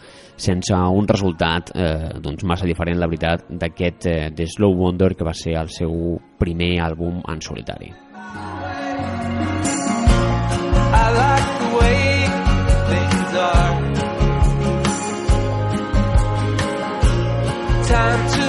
sense 0.43 0.75
un 0.75 1.07
resultat 1.07 1.71
eh, 1.71 2.09
doncs 2.25 2.43
massa 2.43 2.67
diferent, 2.67 2.99
la 2.99 3.07
veritat, 3.07 3.45
d'aquest 3.47 4.09
eh, 4.11 4.17
The 4.35 4.49
Slow 4.57 4.75
Wonder, 4.81 5.13
que 5.15 5.29
va 5.29 5.37
ser 5.39 5.55
el 5.61 5.71
seu 5.71 6.19
primer 6.43 6.81
àlbum 6.83 7.23
en 7.31 7.47
solitari. 7.47 7.93
Time 17.87 18.31
to 18.35 18.46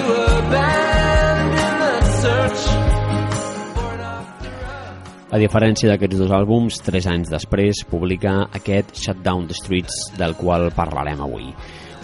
a 5.28 5.40
diferència 5.42 5.90
d'aquests 5.92 6.22
dos 6.22 6.32
àlbums, 6.32 6.78
tres 6.86 7.08
anys 7.12 7.28
després 7.32 7.82
publica 7.90 8.46
aquest 8.56 8.94
Shut 8.96 9.20
Down 9.26 9.50
the 9.50 9.58
Streets 9.58 10.14
del 10.16 10.38
qual 10.40 10.70
parlarem 10.76 11.20
avui. 11.26 11.50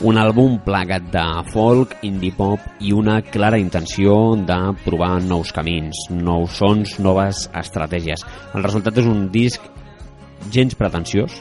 Un 0.03 0.17
àlbum 0.19 0.57
plagat 0.65 1.05
de 1.13 1.23
folk, 1.53 1.93
indie 2.03 2.33
pop 2.35 2.59
i 2.83 2.91
una 2.91 3.21
clara 3.23 3.59
intenció 3.61 4.35
de 4.35 4.57
provar 4.83 5.21
nous 5.23 5.53
camins, 5.55 6.03
nous 6.11 6.57
sons, 6.59 6.97
noves 6.99 7.45
estratègies. 7.55 8.25
El 8.51 8.65
resultat 8.65 8.99
és 8.99 9.07
un 9.07 9.29
disc 9.31 9.63
gens 10.51 10.75
pretensiós, 10.75 11.37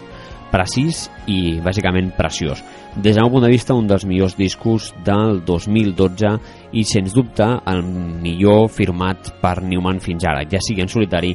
precís 0.53 1.09
i 1.27 1.59
bàsicament 1.65 2.13
preciós. 2.15 2.63
Des 2.95 3.17
del 3.17 3.25
meu 3.25 3.33
punt 3.33 3.47
de 3.47 3.51
vista, 3.51 3.75
un 3.75 3.89
dels 3.89 4.05
millors 4.05 4.37
discos 4.37 4.91
del 5.03 5.41
2012 5.49 6.35
i, 6.77 6.85
sens 6.85 7.17
dubte, 7.17 7.49
el 7.73 7.83
millor 7.83 8.69
firmat 8.71 9.33
per 9.41 9.63
Newman 9.65 9.99
fins 10.05 10.29
ara, 10.29 10.45
ja 10.45 10.61
sigui 10.63 10.85
en 10.85 10.93
solitari 10.93 11.33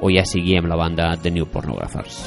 o 0.00 0.12
ja 0.12 0.24
sigui 0.24 0.56
amb 0.58 0.72
la 0.72 0.80
banda 0.80 1.12
The 1.20 1.32
New 1.34 1.50
Pornographers. 1.52 2.24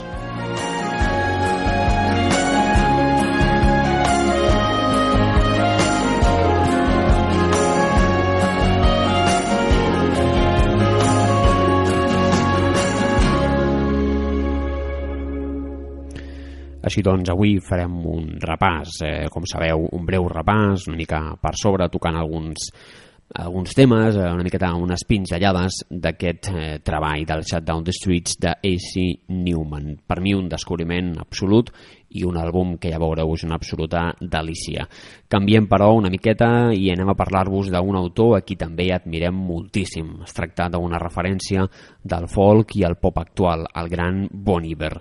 Així 16.84 17.00
doncs, 17.00 17.30
avui 17.32 17.56
farem 17.64 17.94
un 18.12 18.26
repàs, 18.44 18.98
eh, 19.08 19.28
com 19.32 19.46
sabeu, 19.48 19.86
un 19.96 20.04
breu 20.04 20.28
repàs, 20.28 20.90
una 20.90 21.00
mica 21.00 21.22
per 21.40 21.54
sobre, 21.56 21.88
tocant 21.88 22.18
alguns, 22.20 22.68
alguns 23.34 23.74
temes, 23.74 24.16
eh, 24.16 24.32
una 24.32 24.44
miqueta 24.44 24.74
unes 24.76 25.04
pinzellades 25.08 25.84
d'aquest 25.90 26.50
eh, 26.52 26.80
treball 26.86 27.26
del 27.26 27.44
Shut 27.44 27.66
Down 27.66 27.84
the 27.84 27.92
Streets 27.92 28.38
de 28.40 28.54
A.C. 28.54 29.04
Newman. 29.28 29.98
Per 30.06 30.20
mi 30.22 30.34
un 30.34 30.48
descobriment 30.50 31.16
absolut 31.20 31.72
i 32.14 32.24
un 32.24 32.38
àlbum 32.38 32.78
que 32.78 32.92
ja 32.94 33.02
veureu 33.02 33.34
és 33.34 33.44
una 33.48 33.58
absoluta 33.58 34.06
delícia. 34.22 34.86
Canviem, 35.28 35.66
però, 35.68 35.92
una 35.98 36.12
miqueta 36.14 36.72
i 36.74 36.92
anem 36.94 37.10
a 37.10 37.18
parlar-vos 37.18 37.72
d'un 37.74 37.98
autor 37.98 38.38
a 38.38 38.44
qui 38.46 38.56
també 38.56 38.92
admirem 38.94 39.34
moltíssim. 39.34 40.20
Es 40.28 40.34
tracta 40.38 40.70
d'una 40.70 41.02
referència 41.02 41.66
del 42.04 42.30
folk 42.30 42.76
i 42.78 42.86
el 42.86 43.00
pop 43.02 43.18
actual, 43.18 43.66
el 43.74 43.90
gran 43.90 44.28
Bon 44.32 44.66
Iver 44.66 45.00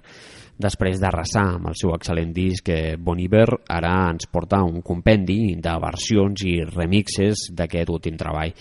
després 0.63 1.01
d'arrasar 1.03 1.45
amb 1.57 1.73
el 1.73 1.77
seu 1.79 1.93
excel·lent 1.97 2.33
disc 2.37 2.71
eh, 2.73 2.97
Bon 2.97 3.19
Iver, 3.21 3.49
ara 3.69 3.93
ens 4.13 4.31
porta 4.31 4.63
un 4.65 4.81
compendi 4.87 5.57
de 5.61 5.77
versions 5.83 6.47
i 6.47 6.61
remixes 6.69 7.51
d'aquest 7.53 7.93
últim 7.93 8.17
treball. 8.21 8.55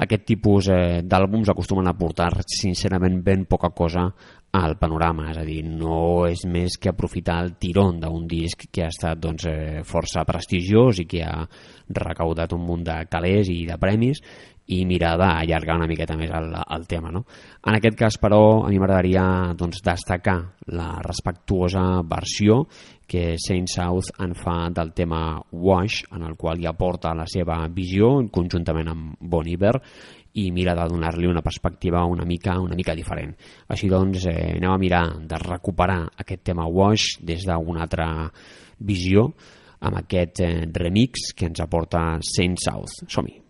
Aquest 0.00 0.22
tipus 0.24 0.70
eh, 0.72 1.00
d'àlbums 1.04 1.50
acostumen 1.52 1.90
a 1.90 1.96
portar 1.98 2.30
sincerament 2.48 3.18
ben 3.24 3.44
poca 3.44 3.68
cosa 3.76 4.06
al 4.56 4.78
panorama, 4.80 5.28
és 5.30 5.38
a 5.38 5.44
dir, 5.46 5.60
no 5.62 6.24
és 6.26 6.46
més 6.48 6.78
que 6.80 6.90
aprofitar 6.90 7.36
el 7.44 7.52
tirón 7.60 8.00
d'un 8.02 8.24
disc 8.26 8.64
que 8.72 8.86
ha 8.86 8.88
estat 8.90 9.20
doncs, 9.20 9.44
eh, 9.46 9.82
força 9.86 10.24
prestigiós 10.26 11.02
i 11.02 11.06
que 11.10 11.20
ha 11.22 11.44
recaudat 12.00 12.56
un 12.56 12.64
munt 12.64 12.86
de 12.88 12.96
calés 13.12 13.52
i 13.52 13.66
de 13.68 13.76
premis 13.78 14.24
i 14.70 14.84
mirar 14.86 15.16
d'allargar 15.18 15.76
una 15.80 15.88
miqueta 15.90 16.16
més 16.18 16.30
el, 16.34 16.52
el 16.54 16.86
tema. 16.90 17.10
No? 17.14 17.24
En 17.66 17.76
aquest 17.76 17.98
cas, 17.98 18.18
però, 18.22 18.40
a 18.64 18.70
mi 18.70 18.78
m'agradaria 18.78 19.24
doncs, 19.58 19.82
destacar 19.84 20.38
la 20.70 20.92
respectuosa 21.02 22.02
versió 22.06 22.62
que 23.10 23.34
Saint 23.42 23.66
South 23.66 24.12
en 24.22 24.36
fa 24.38 24.68
del 24.70 24.92
tema 24.94 25.40
Wash, 25.50 26.04
en 26.14 26.22
el 26.22 26.36
qual 26.38 26.62
ja 26.62 26.76
porta 26.78 27.16
la 27.18 27.26
seva 27.26 27.64
visió, 27.74 28.12
conjuntament 28.30 28.92
amb 28.92 29.18
Bon 29.18 29.48
Iver, 29.50 29.74
i 30.38 30.50
mira 30.54 30.76
de 30.78 30.86
donar-li 30.86 31.26
una 31.26 31.42
perspectiva 31.42 32.04
una 32.06 32.24
mica 32.24 32.54
una 32.62 32.78
mica 32.78 32.94
diferent. 32.94 33.34
Així 33.66 33.90
doncs, 33.90 34.28
eh, 34.30 34.54
anem 34.54 34.70
a 34.70 34.78
mirar 34.78 35.04
de 35.26 35.42
recuperar 35.42 36.04
aquest 36.22 36.44
tema 36.52 36.68
Wash 36.70 37.18
des 37.26 37.42
d'una 37.48 37.82
altra 37.82 38.30
visió 38.78 39.26
amb 39.80 40.02
aquest 40.04 40.44
eh, 40.46 40.54
remix 40.70 41.32
que 41.34 41.50
ens 41.50 41.66
aporta 41.66 42.20
Saint 42.22 42.58
South. 42.62 43.02
Som-hi! 43.08 43.49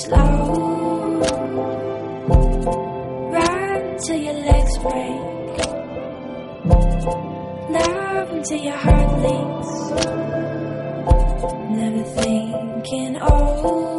slow. 0.00 1.20
Run 3.32 3.98
till 3.98 4.20
your 4.26 4.34
legs 4.34 4.78
break. 4.78 5.20
Love 7.70 8.30
until 8.32 8.62
your 8.68 8.76
heart 8.84 9.10
leaks. 9.24 9.72
Never 11.78 12.04
thinking, 12.20 13.18
oh. 13.20 13.91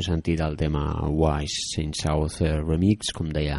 Hem 0.00 0.16
sentit 0.16 0.40
el 0.40 0.56
tema 0.56 0.82
Wise 1.12 1.66
Saint 1.74 1.92
South 1.92 2.40
Remix, 2.40 3.10
com 3.12 3.28
deia, 3.28 3.58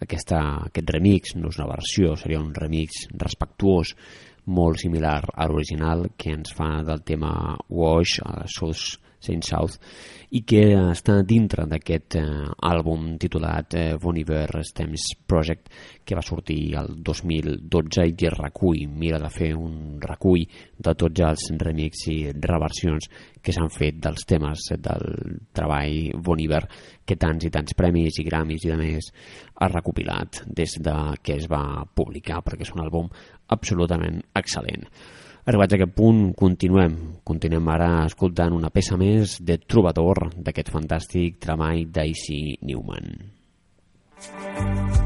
aquesta, 0.00 0.38
aquest 0.70 0.88
remix 0.94 1.34
no 1.36 1.50
és 1.52 1.58
una 1.60 1.68
versió, 1.68 2.14
seria 2.16 2.40
un 2.40 2.52
remix 2.56 3.02
respectuós, 3.20 3.92
molt 4.56 4.80
similar 4.80 5.20
a 5.36 5.46
l'original 5.50 6.06
que 6.16 6.32
ens 6.32 6.54
fa 6.56 6.80
del 6.86 7.04
tema 7.04 7.58
Wash, 7.68 8.22
a 8.24 8.46
South 8.48 8.96
Saint 9.22 9.44
South, 9.46 9.78
i 10.32 10.40
que 10.48 10.62
està 10.94 11.18
dintre 11.28 11.66
d'aquest 11.68 12.16
eh, 12.16 12.22
àlbum 12.64 13.18
titulat 13.20 13.74
eh, 13.76 13.84
Bon 14.00 14.16
Iver 14.16 14.62
Stems 14.64 15.10
Project 15.28 15.68
que 16.08 16.16
va 16.16 16.24
sortir 16.24 16.74
el 16.80 16.94
2012 17.04 18.06
i 18.08 18.14
que 18.18 18.32
recull, 18.32 18.86
mira 18.88 19.20
de 19.20 19.28
fer 19.32 19.52
un 19.58 20.00
recull 20.00 20.46
de 20.78 20.94
tots 20.98 21.24
els 21.28 21.46
remix 21.60 22.06
i 22.08 22.16
reversions 22.32 23.10
que 23.44 23.52
s'han 23.52 23.70
fet 23.72 24.00
dels 24.02 24.24
temes 24.28 24.70
del 24.80 25.06
treball 25.52 26.22
Bon 26.24 26.40
Iver 26.40 26.64
que 27.04 27.18
tants 27.20 27.44
i 27.44 27.52
tants 27.52 27.76
premis 27.76 28.18
i 28.18 28.26
gramis 28.26 28.64
i 28.64 28.72
de 28.72 28.78
més 28.80 29.12
ha 29.60 29.68
recopilat 29.68 30.46
des 30.48 30.78
de 30.80 30.96
que 31.22 31.36
es 31.36 31.48
va 31.50 31.84
publicar 31.94 32.40
perquè 32.40 32.64
és 32.64 32.72
un 32.72 32.86
àlbum 32.86 33.12
absolutament 33.52 34.22
excel·lent. 34.38 34.88
Arribats 35.42 35.74
a 35.74 35.78
aquest 35.80 35.94
punt, 35.98 36.20
continuem. 36.38 36.94
Continuem 37.26 37.70
ara 37.74 37.90
escoltant 38.06 38.54
una 38.54 38.70
peça 38.70 38.98
més 39.00 39.40
de 39.42 39.58
Trobador 39.58 40.28
d'aquest 40.38 40.70
fantàstic 40.70 41.42
treball 41.42 41.88
d'Icy 41.90 42.42
Newman. 42.62 43.14
Música 44.22 44.92
i 44.98 45.01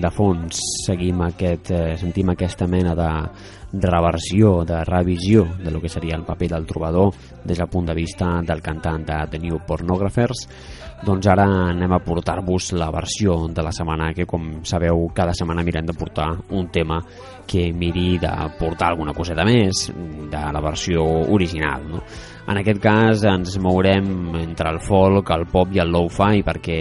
de 0.00 0.10
fons 0.10 0.58
seguim 0.84 1.20
aquest, 1.26 1.70
eh, 1.70 1.96
sentim 2.00 2.30
aquesta 2.32 2.66
mena 2.66 2.94
de 2.94 3.10
reversió, 3.74 4.64
de 4.64 4.84
revisió 4.84 5.44
de 5.58 5.70
lo 5.70 5.80
que 5.80 5.88
seria 5.88 6.16
el 6.16 6.24
paper 6.24 6.48
del 6.50 6.66
trobador 6.66 7.12
des 7.44 7.58
del 7.58 7.68
punt 7.68 7.86
de 7.88 7.94
vista 7.94 8.40
del 8.42 8.62
cantant 8.62 9.04
de 9.04 9.26
The 9.30 9.38
New 9.38 9.58
Pornographers. 9.66 10.46
Doncs 11.04 11.26
ara 11.26 11.44
anem 11.70 11.92
a 11.92 11.98
portar-vos 12.00 12.72
la 12.72 12.90
versió 12.90 13.48
de 13.48 13.62
la 13.62 13.72
setmana 13.72 14.12
que 14.14 14.26
com 14.26 14.62
sabeu 14.64 15.08
cada 15.12 15.34
setmana 15.34 15.64
mirem 15.64 15.86
de 15.86 15.92
portar 15.92 16.30
un 16.50 16.70
tema 16.70 17.00
que 17.46 17.70
miri 17.72 18.18
de 18.22 18.30
portar 18.58 18.92
alguna 18.92 19.14
coseta 19.16 19.44
més 19.46 19.88
de 20.30 20.44
la 20.54 20.62
versió 20.64 21.04
original 21.34 21.84
no? 21.90 22.04
En 22.44 22.58
aquest 22.60 22.76
cas 22.84 23.22
ens 23.24 23.54
mourem 23.62 24.34
entre 24.36 24.68
el 24.68 24.78
folk, 24.84 25.30
el 25.32 25.46
pop 25.48 25.70
i 25.72 25.80
el 25.80 25.88
low-fi 25.88 26.42
perquè 26.44 26.76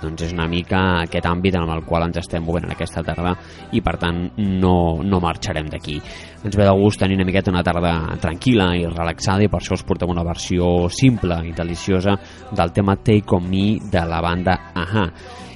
doncs, 0.00 0.24
és 0.24 0.32
una 0.32 0.46
mica 0.48 0.80
aquest 1.02 1.28
àmbit 1.28 1.58
en 1.60 1.68
el 1.68 1.84
qual 1.84 2.06
ens 2.06 2.22
estem 2.22 2.40
movent 2.46 2.64
en 2.64 2.72
aquesta 2.72 3.04
tarda 3.04 3.34
i 3.76 3.82
per 3.84 3.98
tant 4.00 4.22
no, 4.40 5.02
no 5.04 5.20
marxarem 5.20 5.68
d'aquí. 5.68 5.98
Ens 6.40 6.56
ve 6.56 6.64
de 6.64 6.72
gust 6.80 7.04
tenir 7.04 7.18
una 7.20 7.28
miqueta 7.28 7.52
una 7.52 7.64
tarda 7.66 7.92
tranquil·la 8.22 8.72
i 8.80 8.88
relaxada 8.88 9.44
i 9.44 9.52
per 9.52 9.60
això 9.60 9.76
us 9.76 9.84
portem 9.84 10.08
una 10.08 10.24
versió 10.24 10.88
simple 10.88 11.42
i 11.44 11.52
deliciosa 11.52 12.16
del 12.56 12.72
tema 12.72 12.96
Take 12.96 13.36
On 13.36 13.44
Me 13.44 13.74
de 13.84 14.08
la 14.08 14.24
banda 14.24 14.60
Aha 14.72 15.10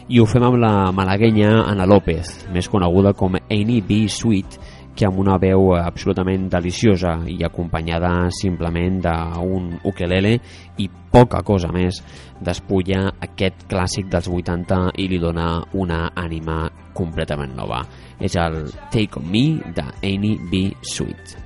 i 0.09 0.21
ho 0.21 0.25
fem 0.25 0.44
amb 0.47 0.57
la 0.57 0.88
malaguenya 0.97 1.51
Ana 1.68 1.85
López, 1.85 2.47
més 2.55 2.68
coneguda 2.73 3.12
com 3.12 3.35
Annie 3.37 3.83
B. 3.85 4.07
Sweet, 4.09 4.57
que 4.97 5.05
amb 5.07 5.21
una 5.21 5.37
veu 5.38 5.75
absolutament 5.77 6.49
deliciosa 6.51 7.18
i 7.29 7.37
acompanyada 7.47 8.31
simplement 8.35 9.03
d'un 9.05 9.68
ukelele 9.87 10.33
i 10.81 10.88
poca 11.12 11.42
cosa 11.47 11.68
més 11.75 12.01
despulla 12.40 13.05
aquest 13.29 13.66
clàssic 13.68 14.09
dels 14.11 14.31
80 14.33 14.81
i 14.97 15.11
li 15.12 15.21
dona 15.21 15.51
una 15.77 16.07
ànima 16.16 16.64
completament 16.97 17.53
nova. 17.55 17.83
És 18.18 18.35
el 18.40 18.64
Take 18.90 19.21
On 19.21 19.29
Me 19.29 19.44
de 19.77 19.87
Annie 20.01 20.40
B. 20.51 20.64
Sweet. 20.83 21.37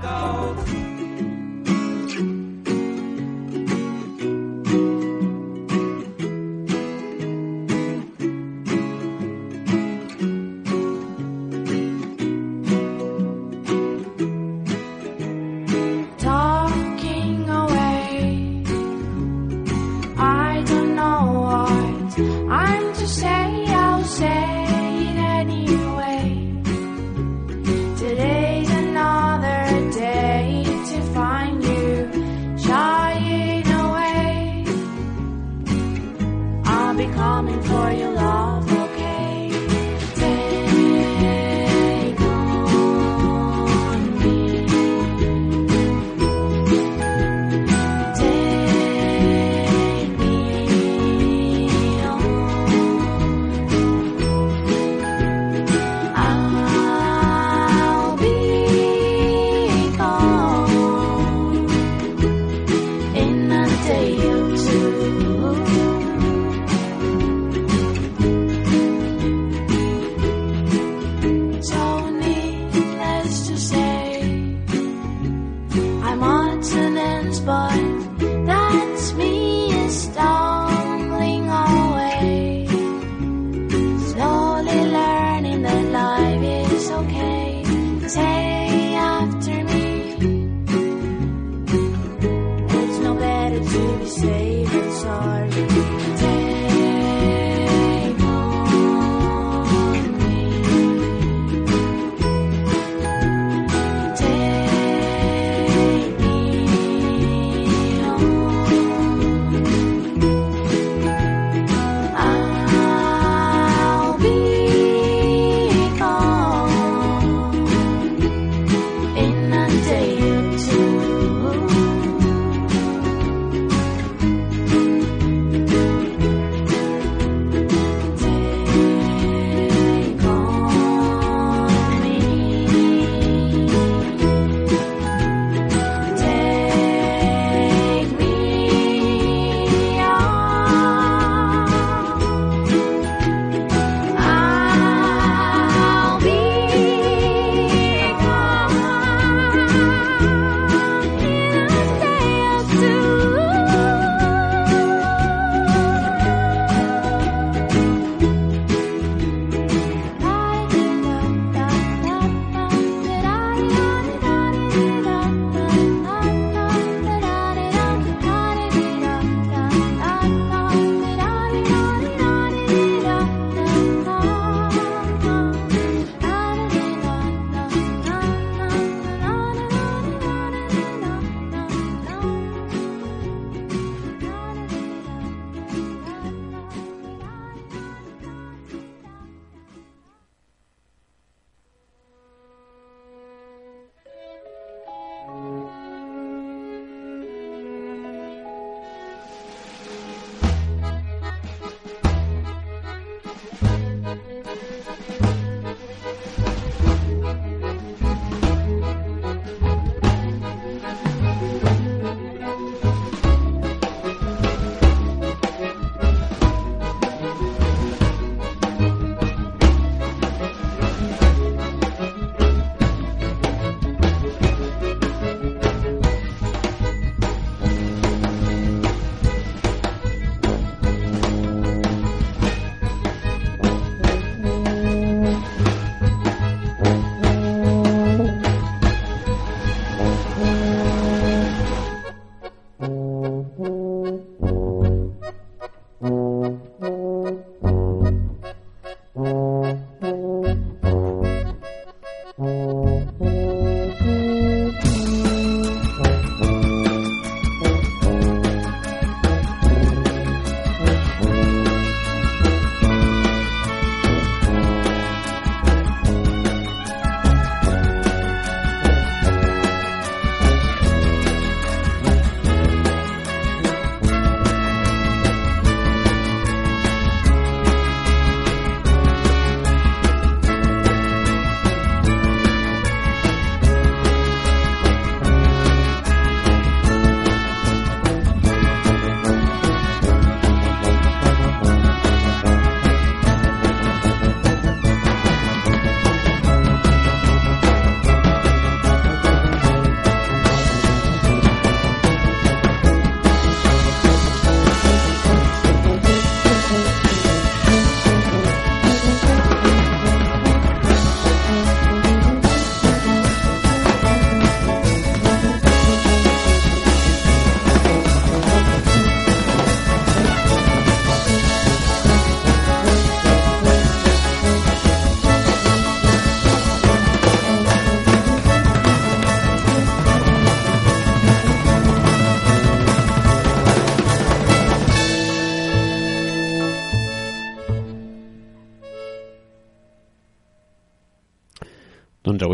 doncs 0.00 0.89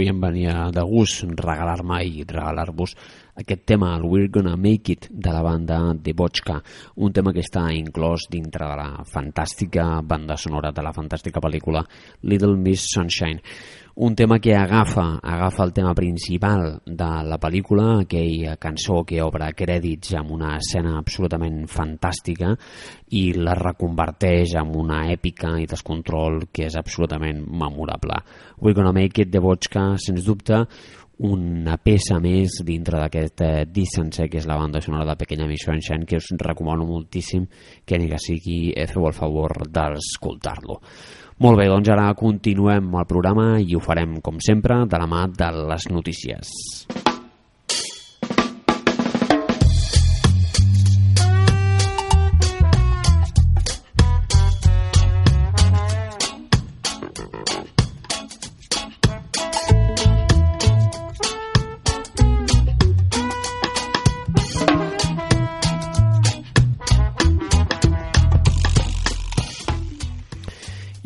avui 0.07 0.15
em 0.15 0.21
venia 0.21 0.71
de 0.71 0.83
gust 0.87 1.25
regalar-me 1.25 1.99
i 2.05 2.25
regalar-vos 2.25 2.95
aquest 3.37 3.65
tema, 3.67 3.97
el 3.97 4.05
We're 4.05 4.29
Gonna 4.29 4.57
Make 4.57 4.93
It, 4.93 5.09
de 5.11 5.33
la 5.33 5.43
banda 5.43 5.95
de 5.95 6.13
Bochka, 6.15 6.63
un 6.97 7.13
tema 7.13 7.33
que 7.33 7.43
està 7.43 7.67
inclòs 7.75 8.29
dintre 8.31 8.69
de 8.71 8.77
la 8.79 9.05
fantàstica 9.05 10.01
banda 10.03 10.37
sonora 10.37 10.73
de 10.73 10.83
la 10.83 10.95
fantàstica 10.95 11.41
pel·lícula 11.41 11.85
Little 12.23 12.57
Miss 12.57 12.87
Sunshine 12.95 13.43
un 13.99 14.15
tema 14.15 14.39
que 14.39 14.55
agafa, 14.55 15.19
agafa 15.23 15.65
el 15.65 15.73
tema 15.73 15.95
principal 15.95 16.83
de 16.85 17.07
la 17.25 17.39
pel·lícula, 17.41 18.03
aquella 18.03 18.59
cançó 18.61 18.99
que 19.09 19.23
obre 19.25 19.49
crèdits 19.57 20.13
amb 20.19 20.35
una 20.37 20.51
escena 20.59 20.99
absolutament 20.99 21.63
fantàstica 21.65 22.53
i 23.17 23.31
la 23.41 23.55
reconverteix 23.57 24.53
en 24.61 24.75
una 24.77 25.07
èpica 25.15 25.55
i 25.57 25.65
descontrol 25.71 26.43
que 26.53 26.69
és 26.69 26.77
absolutament 26.77 27.41
memorable. 27.49 28.21
We're 28.61 28.77
Gonna 28.77 28.93
Make 28.93 29.25
It 29.25 29.33
de 29.33 29.41
Bochka, 29.41 29.89
sens 29.97 30.29
dubte, 30.29 30.67
una 31.25 31.79
peça 31.81 32.19
més 32.21 32.61
dintre 32.69 33.01
d'aquest 33.01 33.41
eh, 33.41 33.65
disc 33.65 33.97
sencer 33.97 34.29
que 34.29 34.37
és 34.37 34.47
la 34.47 34.59
banda 34.61 34.83
sonora 34.85 35.07
de 35.09 35.17
Pequeña 35.17 35.47
Miss 35.49 35.65
Sunshine 35.65 36.05
que 36.05 36.21
us 36.21 36.29
recomano 36.37 36.85
moltíssim 36.85 37.47
que 37.87 37.97
ni 37.97 38.11
que 38.11 38.21
sigui 38.21 38.75
eh, 38.77 38.85
feu 38.91 39.09
el 39.09 39.17
favor 39.17 39.63
d'escoltar-lo. 39.65 40.83
Molt 41.45 41.59
bé, 41.61 41.67
doncs 41.69 41.91
ara 41.93 42.07
continuem 42.17 42.95
el 42.97 43.09
programa 43.11 43.49
i 43.61 43.77
ho 43.77 43.83
farem, 43.85 44.21
com 44.25 44.41
sempre, 44.41 44.85
de 44.89 45.03
la 45.03 45.11
mà 45.11 45.27
de 45.29 45.51
les 45.69 45.91
notícies. 45.93 46.55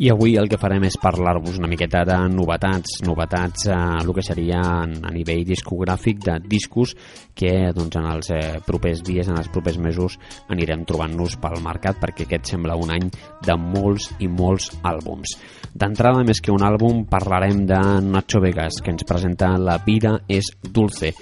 I 0.01 0.07
avui 0.09 0.31
el 0.41 0.47
que 0.49 0.57
farem 0.57 0.81
és 0.87 0.95
parlar-vos 0.97 1.59
una 1.59 1.67
miqueta 1.69 1.99
de 2.09 2.15
novetats, 2.33 3.03
novetats 3.05 3.67
eh, 3.69 3.75
el 4.01 4.09
que 4.17 4.23
seria 4.25 4.57
a 4.81 5.11
nivell 5.13 5.43
discogràfic 5.45 6.23
de 6.25 6.39
discos 6.41 6.95
que 7.37 7.51
doncs, 7.69 7.99
en 7.99 8.07
els 8.09 8.31
eh, 8.33 8.39
propers 8.65 9.03
dies, 9.05 9.29
en 9.29 9.37
els 9.37 9.51
propers 9.53 9.77
mesos 9.77 10.17
anirem 10.49 10.87
trobant-nos 10.89 11.37
pel 11.43 11.61
mercat 11.61 12.01
perquè 12.01 12.25
aquest 12.25 12.49
sembla 12.55 12.79
un 12.81 12.95
any 12.97 13.11
de 13.45 13.59
molts 13.61 14.09
i 14.25 14.31
molts 14.41 14.71
àlbums. 14.81 15.37
D'entrada, 15.69 16.25
més 16.25 16.41
que 16.41 16.49
un 16.51 16.65
àlbum, 16.65 17.05
parlarem 17.05 17.61
de 17.69 17.79
Nacho 18.01 18.41
Vegas, 18.41 18.81
que 18.81 18.89
ens 18.95 19.05
presenta 19.05 19.53
La 19.61 19.77
vida 19.85 20.17
és 20.25 20.49
dulce 20.65 21.13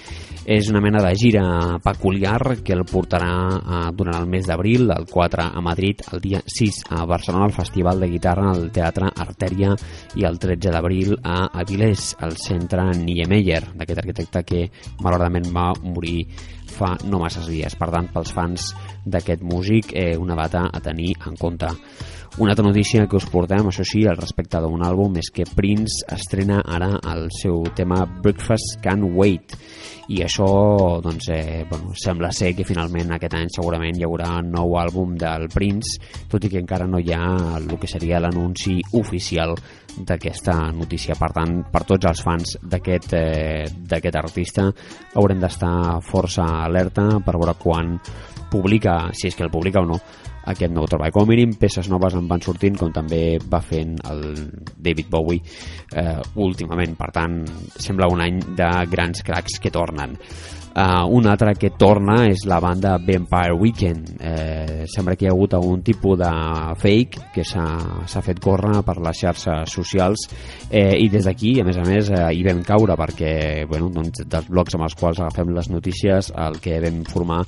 és 0.50 0.70
una 0.72 0.80
mena 0.82 0.98
de 1.04 1.12
gira 1.14 1.44
peculiar 1.84 2.56
que 2.66 2.74
el 2.74 2.82
portarà 2.90 3.34
eh, 3.60 3.82
durant 3.94 4.18
el 4.18 4.26
mes 4.32 4.48
d'abril, 4.50 4.90
el 4.96 5.06
4 5.06 5.46
a 5.54 5.62
Madrid, 5.62 6.02
el 6.14 6.24
dia 6.24 6.42
6 6.42 6.86
a 6.90 7.04
Barcelona, 7.06 7.46
al 7.46 7.54
Festival 7.54 8.00
de 8.00 8.10
Guitarra 8.10 8.56
Teatre 8.74 9.10
Artèria 9.16 9.74
i 10.20 10.26
el 10.28 10.40
13 10.40 10.74
d'abril 10.74 11.16
a 11.24 11.50
Avilés, 11.62 12.14
al 12.20 12.38
centre 12.38 12.90
Niemeyer, 12.98 13.64
d'aquest 13.76 14.04
arquitecte 14.04 14.44
que 14.46 14.64
malauradament 15.02 15.52
va 15.56 15.74
morir 15.84 16.24
fa 16.70 16.96
no 17.10 17.20
masses 17.20 17.50
dies. 17.50 17.76
Per 17.76 17.90
tant, 17.92 18.08
pels 18.14 18.32
fans 18.36 18.72
d'aquest 19.06 19.44
músic, 19.44 19.94
eh, 19.94 20.16
una 20.18 20.38
data 20.38 20.70
a 20.72 20.80
tenir 20.80 21.16
en 21.28 21.36
compte. 21.36 21.74
Una 22.40 22.52
altra 22.52 22.64
notícia 22.64 23.06
que 23.06 23.18
us 23.18 23.26
portem, 23.28 23.68
això 23.68 23.84
sí, 23.84 24.06
al 24.08 24.16
respecte 24.16 24.62
d'un 24.64 24.80
àlbum, 24.88 25.18
és 25.20 25.28
que 25.36 25.44
Prince 25.44 26.06
estrena 26.16 26.62
ara 26.64 26.94
el 27.12 27.26
seu 27.36 27.66
tema 27.76 28.06
Breakfast 28.24 28.78
Can't 28.80 29.10
Wait. 29.12 29.58
I 30.08 30.22
això 30.24 30.48
doncs, 31.04 31.28
eh, 31.36 31.66
bueno, 31.70 31.92
sembla 32.00 32.30
ser 32.32 32.54
que 32.56 32.64
finalment 32.64 33.12
aquest 33.12 33.36
any 33.36 33.52
segurament 33.52 34.00
hi 34.00 34.08
haurà 34.08 34.30
un 34.40 34.54
nou 34.56 34.78
àlbum 34.80 35.18
del 35.20 35.50
Prince 35.52 36.00
tot 36.32 36.48
i 36.48 36.54
que 36.54 36.62
encara 36.64 36.88
no 36.88 37.04
hi 37.04 37.12
ha 37.12 37.58
el 37.60 37.68
que 37.76 37.92
seria 37.92 38.24
l'anunci 38.24 38.80
oficial 38.94 39.54
d'aquesta 40.00 40.72
notícia. 40.72 41.20
Per 41.20 41.34
tant 41.36 41.60
per 41.68 41.84
tots 41.84 42.08
els 42.08 42.24
fans 42.24 42.56
d'aquest 42.64 43.20
eh, 43.20 44.16
artista 44.24 44.72
haurem 45.14 45.44
d'estar 45.44 46.00
força 46.08 46.48
alerta 46.64 47.20
per 47.20 47.36
veure 47.36 47.60
quan 47.60 48.00
publica, 48.50 49.12
si 49.12 49.28
és 49.28 49.36
que 49.36 49.44
el 49.44 49.52
publica 49.52 49.84
o 49.84 49.86
no 49.86 50.00
aquest 50.48 50.74
nou 50.74 50.88
treball. 50.90 51.12
Com 51.16 51.28
a 51.28 51.32
mínim, 51.32 51.56
peces 51.60 51.90
noves 51.92 52.16
en 52.18 52.28
van 52.30 52.44
sortint, 52.44 52.78
com 52.80 52.94
també 52.96 53.40
va 53.52 53.62
fent 53.66 53.98
el 54.12 54.24
David 54.78 55.10
Bowie 55.12 55.42
eh, 55.96 56.20
últimament. 56.36 56.96
Per 57.00 57.12
tant, 57.16 57.42
sembla 57.76 58.10
un 58.12 58.24
any 58.24 58.40
de 58.58 58.70
grans 58.92 59.26
cracs 59.26 59.60
que 59.60 59.74
tornen. 59.74 60.16
Uh, 60.80 61.04
una 61.12 61.34
altra 61.34 61.52
que 61.60 61.74
torna 61.76 62.22
és 62.30 62.46
la 62.48 62.62
banda 62.64 62.94
Vampire 63.04 63.52
Weekend. 63.60 64.14
Eh, 64.24 64.86
sembla 64.88 65.18
que 65.20 65.26
hi 65.26 65.28
ha 65.28 65.34
hagut 65.34 65.58
algun 65.58 65.82
tipus 65.84 66.16
de 66.22 66.30
fake 66.80 67.26
que 67.36 67.44
s'ha 67.44 68.22
fet 68.24 68.40
córrer 68.40 68.80
per 68.88 68.96
les 69.04 69.20
xarxes 69.20 69.74
socials 69.76 70.24
eh, 70.70 70.96
i 70.96 71.10
des 71.12 71.28
d'aquí, 71.28 71.58
a 71.60 71.66
més 71.68 71.76
a 71.76 71.84
més, 71.84 72.14
eh, 72.16 72.22
hi 72.32 72.46
vam 72.48 72.62
caure 72.64 72.96
perquè 72.96 73.34
bueno, 73.68 73.90
doncs, 73.92 74.24
dels 74.24 74.48
blocs 74.48 74.78
amb 74.78 74.88
els 74.88 74.96
quals 74.96 75.20
agafem 75.20 75.52
les 75.52 75.68
notícies 75.68 76.32
el 76.48 76.62
que 76.64 76.80
vam 76.80 77.02
informar 77.04 77.42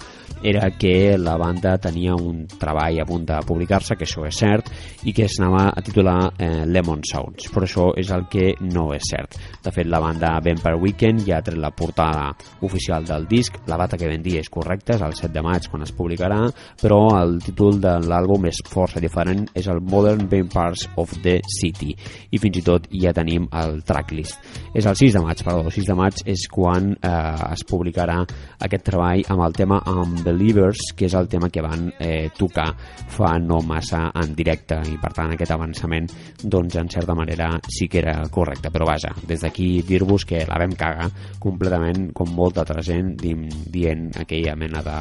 era 0.44 0.72
que 0.72 1.18
la 1.18 1.38
banda 1.38 1.78
tenia 1.78 2.16
un 2.16 2.46
treball 2.48 3.00
a 3.00 3.06
punt 3.06 3.26
de 3.30 3.38
publicar-se, 3.46 3.96
que 3.96 4.08
això 4.08 4.26
és 4.26 4.40
cert, 4.42 4.72
i 5.06 5.14
que 5.14 5.28
es 5.28 5.38
anava 5.40 5.68
a 5.70 5.84
titular 5.86 6.18
eh, 6.34 6.66
Lemon 6.66 7.04
Sounds, 7.06 7.52
però 7.54 7.68
això 7.68 7.92
és 8.00 8.10
el 8.12 8.26
que 8.32 8.52
no 8.74 8.90
és 8.96 9.06
cert. 9.12 9.38
De 9.62 9.74
fet, 9.74 9.88
la 9.88 10.02
banda 10.02 10.34
Vampire 10.42 10.82
Weekend 10.82 11.26
ja 11.28 11.38
ha 11.40 11.46
tret 11.46 11.60
la 11.62 11.72
portada 11.72 12.32
oficial 12.66 13.06
del 13.06 13.21
disc, 13.30 13.58
la 13.68 13.78
data 13.78 13.98
que 13.98 14.10
ben 14.10 14.24
dir 14.24 14.38
és 14.40 14.50
correcta, 14.50 14.96
és 14.96 15.04
el 15.06 15.16
7 15.18 15.34
de 15.34 15.44
maig 15.46 15.68
quan 15.72 15.86
es 15.86 15.94
publicarà, 15.96 16.40
però 16.82 17.00
el 17.22 17.38
títol 17.44 17.80
de 17.82 17.96
l'àlbum 18.06 18.48
és 18.50 18.62
força 18.70 19.02
diferent, 19.04 19.48
és 19.58 19.68
el 19.72 19.82
Modern 19.82 20.28
Vampires 20.32 20.88
of 21.02 21.14
the 21.24 21.40
City, 21.50 21.96
i 22.32 22.40
fins 22.42 22.62
i 22.62 22.66
tot 22.66 22.88
ja 22.92 23.14
tenim 23.16 23.48
el 23.62 23.82
tracklist. 23.88 24.40
És 24.74 24.86
el 24.86 24.98
6 25.00 25.18
de 25.18 25.24
maig, 25.26 25.44
perdó, 25.44 25.66
el 25.68 25.76
6 25.76 25.90
de 25.90 25.98
maig 25.98 26.22
és 26.32 26.46
quan 26.52 26.92
eh, 26.94 27.52
es 27.52 27.66
publicarà 27.68 28.20
aquest 28.62 28.86
treball 28.88 29.26
amb 29.34 29.46
el 29.48 29.58
tema 29.58 29.82
Unbelievers, 29.92 30.92
que 30.96 31.08
és 31.10 31.18
el 31.18 31.30
tema 31.32 31.50
que 31.50 31.64
van 31.66 31.90
eh, 32.00 32.30
tocar 32.38 32.70
fa 33.12 33.34
no 33.42 33.62
massa 33.66 34.06
en 34.22 34.36
directe, 34.38 34.78
i 34.92 34.98
per 35.02 35.12
tant 35.16 35.34
aquest 35.34 35.56
avançament, 35.56 36.08
doncs 36.44 36.78
en 36.80 36.90
certa 36.92 37.16
manera 37.18 37.52
sí 37.68 37.88
que 37.92 38.02
era 38.04 38.16
correcte, 38.32 38.72
però 38.72 38.88
vaja, 38.88 39.14
des 39.28 39.42
d'aquí 39.44 39.82
dir-vos 39.88 40.26
que 40.28 40.44
la 40.48 40.60
vam 40.62 40.76
cagar 40.78 41.10
completament, 41.42 42.12
com 42.14 42.30
molta 42.36 42.62
altra 42.64 42.84
gent, 42.86 43.01
dient, 43.20 43.48
dient 43.74 44.10
aquella 44.22 44.56
mena 44.56 44.84
de, 44.86 45.00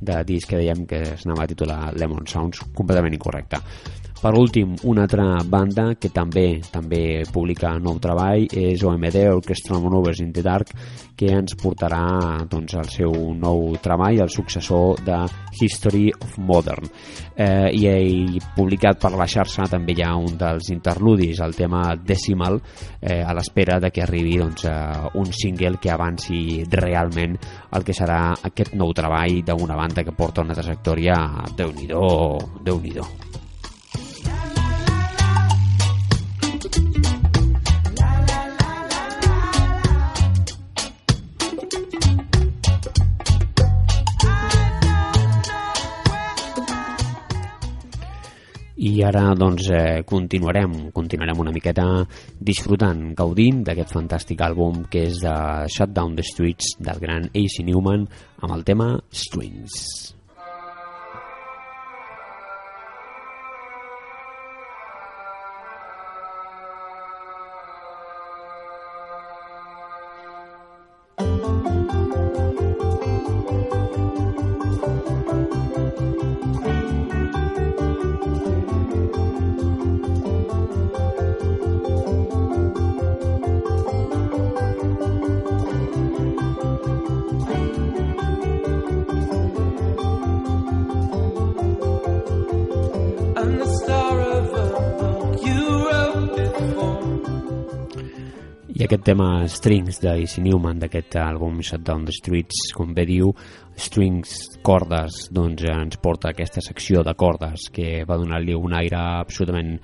de 0.00 0.20
disc 0.28 0.50
que 0.50 0.60
dèiem 0.60 0.86
que 0.90 1.02
es 1.14 1.26
anava 1.26 1.44
a 1.44 1.50
titular 1.50 1.80
Lemon 1.96 2.26
Sounds, 2.30 2.64
completament 2.74 3.16
incorrecte. 3.16 3.60
Per 4.24 4.32
últim, 4.38 4.70
una 4.84 5.02
altra 5.04 5.24
banda 5.44 5.82
que 6.00 6.08
també 6.08 6.56
també 6.72 7.26
publica 7.28 7.74
nou 7.76 7.98
treball 8.00 8.46
és 8.56 8.80
OMD, 8.80 9.18
Orchestral 9.28 9.82
Manovers 9.84 10.22
in 10.24 10.30
the 10.32 10.40
Dark, 10.40 10.70
que 11.12 11.28
ens 11.28 11.52
portarà 11.60 12.38
doncs, 12.48 12.72
el 12.80 12.88
seu 12.88 13.12
nou 13.36 13.74
treball, 13.84 14.22
el 14.24 14.32
successor 14.32 15.02
de 15.04 15.18
History 15.60 16.06
of 16.16 16.38
Modern. 16.38 16.88
Eh, 17.36 17.68
I 17.76 17.84
he 17.90 18.40
publicat 18.56 18.96
per 19.04 19.12
la 19.12 19.28
xarxa 19.28 19.68
també 19.68 19.92
hi 19.92 20.06
ha 20.08 20.16
un 20.16 20.40
dels 20.40 20.72
interludis, 20.72 21.44
el 21.44 21.52
tema 21.60 21.92
Decimal, 22.00 22.56
eh, 23.02 23.20
a 23.20 23.36
l'espera 23.36 23.76
de 23.76 23.92
que 23.92 24.06
arribi 24.08 24.40
doncs, 24.40 24.64
eh, 24.64 25.12
un 25.20 25.28
single 25.36 25.76
que 25.76 25.92
avanci 25.92 26.64
realment 26.72 27.36
el 27.76 27.84
que 27.84 27.92
serà 27.92 28.32
aquest 28.40 28.72
nou 28.72 28.96
treball 28.96 29.42
d'una 29.44 29.76
banda 29.76 30.00
que 30.00 30.16
porta 30.16 30.40
una 30.40 30.56
trajectòria 30.56 31.20
déu 31.60 31.76
nhi 31.76 31.92
déu 31.92 32.80
i 48.84 48.98
ara 49.06 49.30
doncs 49.38 49.70
eh, 49.72 50.02
continuarem 50.04 50.74
continuarem 50.92 51.40
una 51.40 51.54
miqueta 51.54 51.86
disfrutant, 52.36 53.14
gaudint 53.16 53.62
d'aquest 53.64 53.94
fantàstic 53.96 54.44
àlbum 54.44 54.84
que 54.92 55.06
és 55.08 55.22
de 55.24 55.36
Shut 55.72 55.94
Down 55.96 56.18
the 56.18 56.26
Streets 56.26 56.76
del 56.78 57.00
gran 57.00 57.30
AC 57.32 57.62
Newman 57.64 58.04
amb 58.42 58.52
el 58.58 58.66
tema 58.68 58.92
Strings. 59.08 60.13
Aquest 98.84 99.00
tema 99.00 99.48
Strings 99.48 99.96
de 100.02 100.10
Easy 100.20 100.42
Newman 100.44 100.76
d'aquest 100.82 101.14
àlbum 101.16 101.62
Shut 101.64 101.80
Down 101.86 102.02
the 102.04 102.12
Streets, 102.12 102.66
com 102.76 102.90
bé 102.92 103.06
diu, 103.08 103.30
Strings, 103.80 104.34
cordes, 104.66 105.22
doncs 105.32 105.64
ens 105.72 105.96
porta 106.04 106.34
aquesta 106.34 106.60
secció 106.60 107.00
de 107.06 107.14
cordes 107.16 107.70
que 107.72 108.02
va 108.04 108.18
donar-li 108.20 108.52
un 108.52 108.76
aire 108.76 109.00
absolutament 109.24 109.78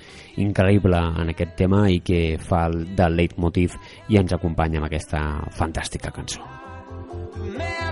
increïble 0.45 1.01
en 1.23 1.33
aquest 1.33 1.57
tema 1.63 1.87
i 1.89 2.03
que 2.05 2.37
fa 2.45 2.67
el 2.69 2.91
del 2.99 3.17
leitmotiv 3.23 3.79
i 4.13 4.21
ens 4.21 4.37
acompanya 4.37 4.83
amb 4.83 4.91
aquesta 4.91 5.25
fantàstica 5.57 6.13
cançó. 6.13 6.45
May 7.57 7.90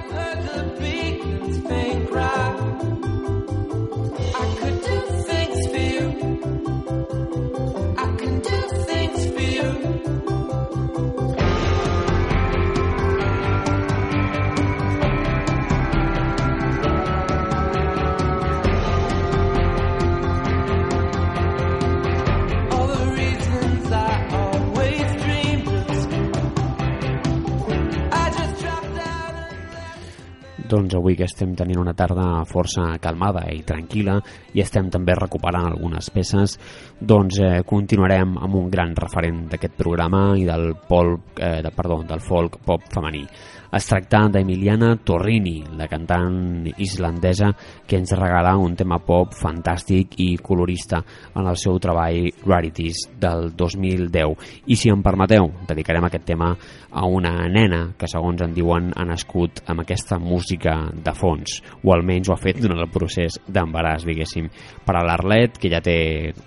doncs 30.68 30.94
avui 30.98 31.16
que 31.16 31.26
estem 31.26 31.54
tenint 31.56 31.80
una 31.80 31.94
tarda 31.96 32.44
força 32.48 32.84
calmada 33.02 33.46
i 33.52 33.62
tranquil·la 33.66 34.18
i 34.54 34.62
estem 34.64 34.90
també 34.92 35.16
recuperant 35.18 35.70
algunes 35.70 36.10
peces, 36.14 36.58
doncs 37.00 37.40
eh, 37.42 37.52
continuarem 37.66 38.36
amb 38.38 38.58
un 38.60 38.68
gran 38.70 38.94
referent 38.96 39.46
d'aquest 39.52 39.76
programa 39.78 40.22
i 40.38 40.44
del, 40.48 40.74
pol, 40.88 41.14
eh, 41.36 41.58
de, 41.64 41.72
perdó, 41.74 42.02
del 42.08 42.24
folk 42.24 42.60
pop 42.66 42.84
femení. 42.92 43.24
Es 43.68 43.84
tracta 43.84 44.22
d'Emiliana 44.32 44.94
Torrini, 45.04 45.58
la 45.76 45.84
cantant 45.92 46.64
islandesa 46.80 47.50
que 47.84 47.98
ens 48.00 48.14
regala 48.16 48.54
un 48.56 48.72
tema 48.80 48.96
pop 49.04 49.34
fantàstic 49.36 50.14
i 50.24 50.28
colorista 50.40 51.02
en 51.36 51.44
el 51.50 51.58
seu 51.60 51.76
treball 51.76 52.30
Rarities 52.46 53.02
del 53.20 53.50
2010. 53.52 54.46
I 54.72 54.78
si 54.80 54.88
em 54.88 55.02
permeteu, 55.04 55.50
dedicarem 55.68 56.08
aquest 56.08 56.24
tema 56.30 56.54
a 56.88 57.04
una 57.04 57.34
nena 57.52 57.82
que 58.00 58.08
segons 58.08 58.40
en 58.46 58.56
diuen 58.56 58.88
ha 58.96 59.04
nascut 59.04 59.60
amb 59.68 59.84
aquesta 59.84 60.16
música 60.16 60.78
de 61.04 61.12
fons, 61.12 61.60
o 61.84 61.92
almenys 61.92 62.32
ho 62.32 62.38
ha 62.38 62.40
fet 62.40 62.64
durant 62.64 62.80
el 62.80 62.88
procés 62.88 63.36
d'embaràs, 63.44 64.08
diguéssim. 64.08 64.48
Per 64.88 64.96
a 64.96 65.04
l'Arlet, 65.04 65.60
que 65.60 65.68
ja 65.68 65.84
té 65.84 65.98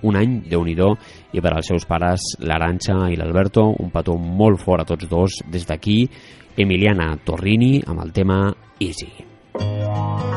un 0.02 0.18
any, 0.18 0.40
de 0.50 0.58
nhi 0.58 0.74
i 1.38 1.40
per 1.40 1.54
als 1.54 1.70
seus 1.70 1.86
pares, 1.86 2.34
l'Aranxa 2.42 2.98
i 3.14 3.16
l'Alberto, 3.20 3.70
un 3.78 3.94
petó 3.94 4.18
molt 4.18 4.58
fort 4.58 4.82
a 4.82 4.90
tots 4.90 5.06
dos 5.12 5.42
des 5.52 5.70
d'aquí, 5.70 6.08
Emiliana 6.58 7.14
Torrini 7.24 7.82
amb 7.88 8.04
el 8.04 8.12
tema 8.12 8.43
Easy. 8.80 10.31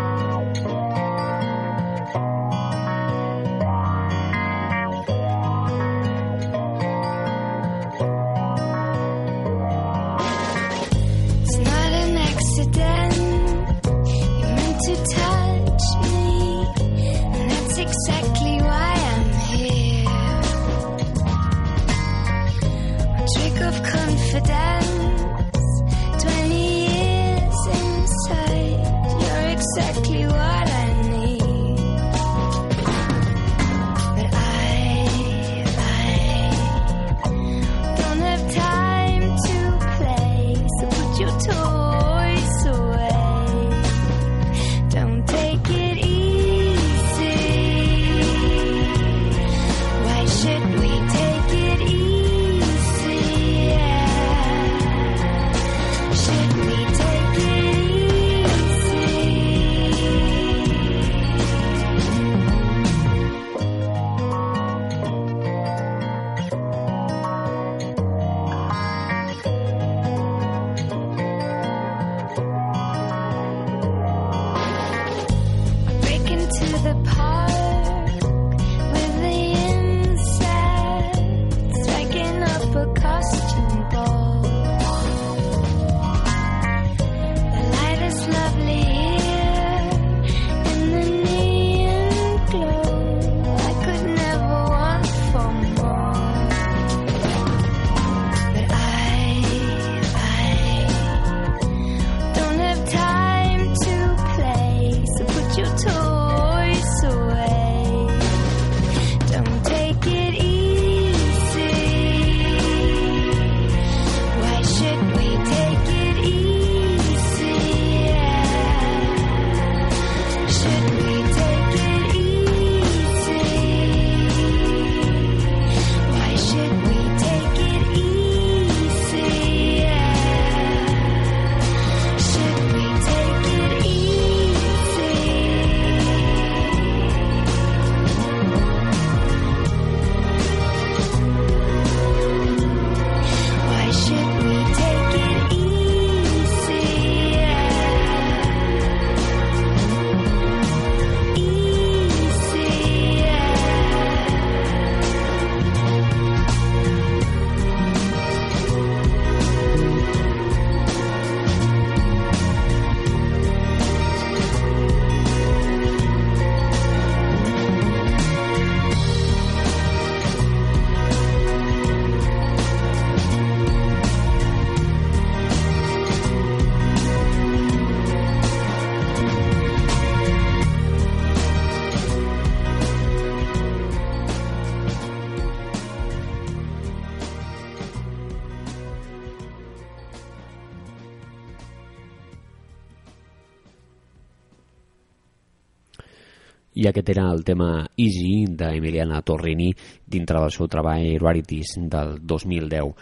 Aquest 196.95 197.11
era 197.11 197.27
el 197.35 197.43
tema 197.45 197.85
Easy 197.99 198.47
d'Emiliana 198.55 199.21
Torrini 199.27 199.73
dintre 200.07 200.39
del 200.39 200.55
seu 200.55 200.71
treball 200.71 201.19
Rarities 201.19 201.75
del 201.91 202.21
2010 202.23 202.95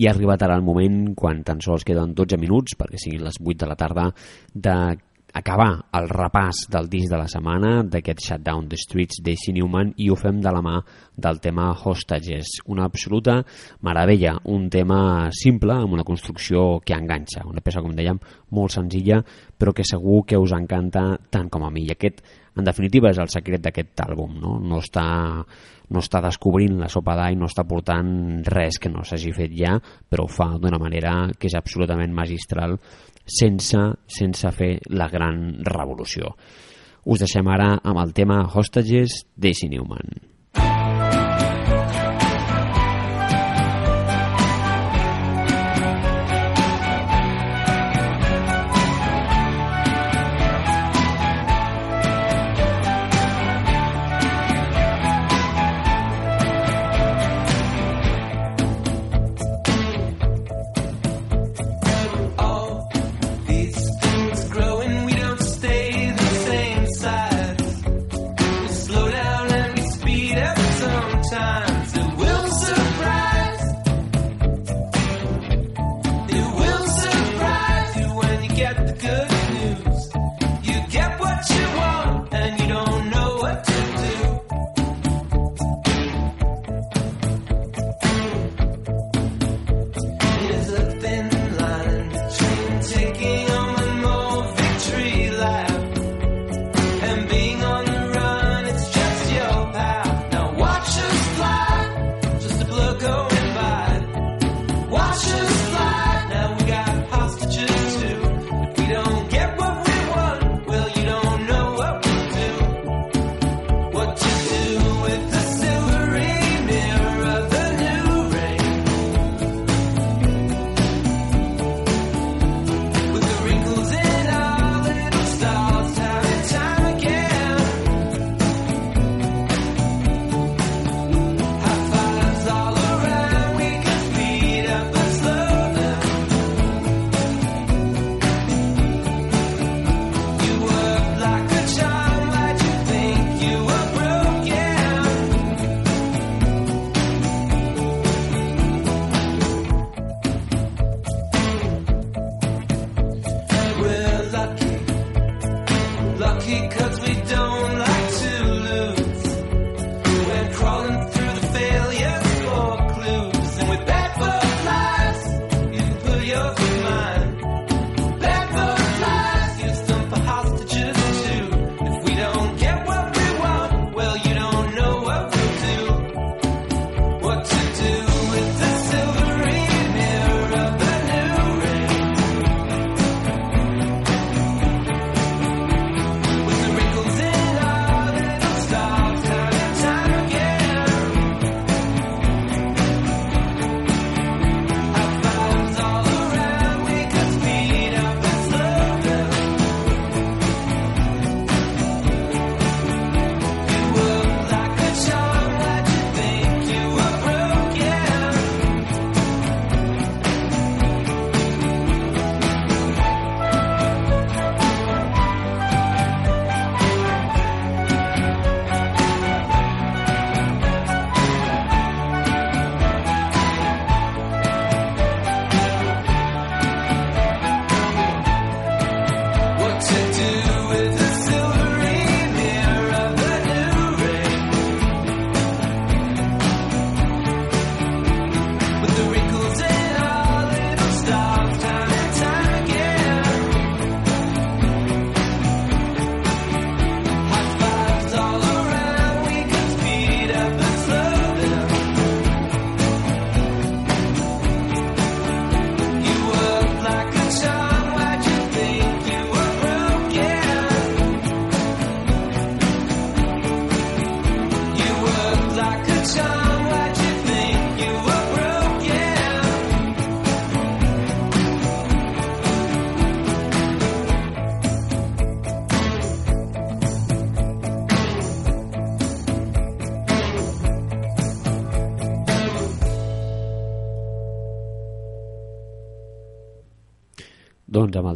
i 0.00 0.06
ha 0.06 0.12
arribat 0.14 0.40
ara 0.46 0.54
el 0.56 0.64
moment, 0.64 1.10
quan 1.18 1.42
tan 1.44 1.60
sols 1.60 1.84
queden 1.84 2.14
12 2.16 2.38
minuts, 2.40 2.78
perquè 2.80 2.96
siguin 2.96 3.26
les 3.26 3.36
8 3.36 3.58
de 3.60 3.68
la 3.68 3.76
tarda, 3.76 4.06
de 4.54 4.76
acabar 5.32 5.86
el 5.96 6.08
repàs 6.12 6.66
del 6.72 6.88
disc 6.92 7.08
de 7.10 7.16
la 7.16 7.28
setmana 7.28 7.82
d'aquest 7.88 8.20
Shutdown 8.20 8.68
the 8.68 8.76
Streets 8.76 9.22
de 9.24 9.34
Newman 9.52 9.94
i 9.96 10.10
ho 10.12 10.16
fem 10.16 10.40
de 10.44 10.52
la 10.52 10.60
mà 10.60 10.74
del 11.16 11.40
tema 11.40 11.70
Hostages, 11.72 12.60
una 12.66 12.84
absoluta 12.84 13.42
meravella, 13.80 14.36
un 14.44 14.68
tema 14.68 15.30
simple 15.32 15.72
amb 15.72 15.92
una 15.92 16.04
construcció 16.04 16.80
que 16.84 16.94
enganxa, 16.94 17.46
una 17.48 17.64
peça, 17.64 17.80
com 17.80 17.96
dèiem, 17.96 18.20
molt 18.50 18.72
senzilla 18.72 19.22
però 19.58 19.72
que 19.72 19.84
segur 19.84 20.24
que 20.26 20.38
us 20.38 20.52
encanta 20.52 21.16
tant 21.30 21.48
com 21.48 21.64
a 21.64 21.70
mi. 21.70 21.86
I 21.88 21.96
aquest, 21.96 22.20
en 22.56 22.66
definitiva, 22.66 23.10
és 23.12 23.20
el 23.22 23.30
secret 23.32 23.62
d'aquest 23.64 24.02
àlbum, 24.04 24.34
no? 24.40 24.56
No 24.60 24.80
està, 24.82 25.04
no 25.92 26.02
està 26.02 26.20
descobrint 26.24 26.80
la 26.80 26.90
sopa 26.92 27.16
d'all, 27.18 27.38
no 27.40 27.48
està 27.48 27.64
portant 27.68 28.42
res 28.48 28.80
que 28.80 28.92
no 28.92 29.04
s'hagi 29.04 29.32
fet 29.36 29.54
ja, 29.56 29.78
però 30.08 30.26
ho 30.26 30.32
fa 30.32 30.50
d'una 30.60 30.80
manera 30.82 31.14
que 31.38 31.48
és 31.48 31.56
absolutament 31.58 32.12
magistral 32.16 32.76
sense, 33.24 33.86
sense 34.06 34.52
fer 34.56 34.74
la 34.90 35.08
gran 35.12 35.64
revolució. 35.64 36.34
Us 37.04 37.24
deixem 37.24 37.48
ara 37.50 37.74
amb 37.82 37.98
el 38.04 38.12
tema 38.14 38.44
Hostages 38.46 39.24
d'Acy 39.34 39.72
Newman. 39.72 40.31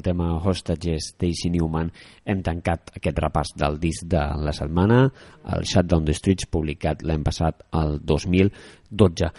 Tema 0.06 0.32
Hostages 0.38 1.12
d'Acy 1.18 1.50
Newman 1.54 1.90
hem 2.24 2.42
tancat 2.46 2.94
aquest 2.96 3.18
repàs 3.22 3.54
del 3.58 3.78
disc 3.82 4.06
de 4.06 4.22
la 4.42 4.54
setmana, 4.54 5.04
el 5.54 5.66
Shutdown 5.66 6.06
the 6.06 6.14
Streets, 6.16 6.48
publicat 6.50 7.02
l'any 7.06 7.24
passat, 7.26 7.66
el 7.74 7.98
2012. 8.06 9.30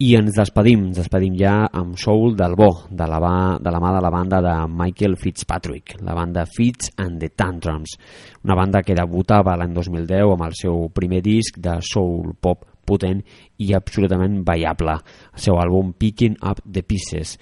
I 0.00 0.14
ens 0.16 0.32
despedim, 0.32 0.86
ens 0.88 0.96
despedim 0.96 1.34
ja 1.36 1.66
amb 1.76 1.98
Soul 2.00 2.32
del 2.36 2.54
Bo, 2.56 2.70
de 2.88 3.04
la, 3.04 3.18
va, 3.20 3.32
de 3.60 3.72
la 3.72 3.80
mà 3.82 3.90
de 3.92 4.00
la 4.00 4.12
banda 4.12 4.40
de 4.44 4.54
Michael 4.72 5.18
Fitzpatrick, 5.20 5.98
la 6.00 6.16
banda 6.16 6.46
Fitz 6.48 6.94
and 6.96 7.20
the 7.20 7.28
Tantrums, 7.36 7.98
una 8.44 8.56
banda 8.56 8.80
que 8.80 8.96
debutava 8.96 9.58
l'any 9.60 9.76
2010 9.76 10.32
amb 10.36 10.46
el 10.48 10.56
seu 10.56 10.86
primer 10.96 11.20
disc 11.24 11.60
de 11.60 11.76
soul 11.84 12.32
pop 12.40 12.64
potent 12.88 13.20
i 13.60 13.74
absolutament 13.76 14.40
ballable, 14.46 14.96
el 15.36 15.44
seu 15.44 15.60
àlbum 15.60 15.92
Picking 16.00 16.40
Up 16.40 16.64
the 16.64 16.80
Pieces 16.80 17.36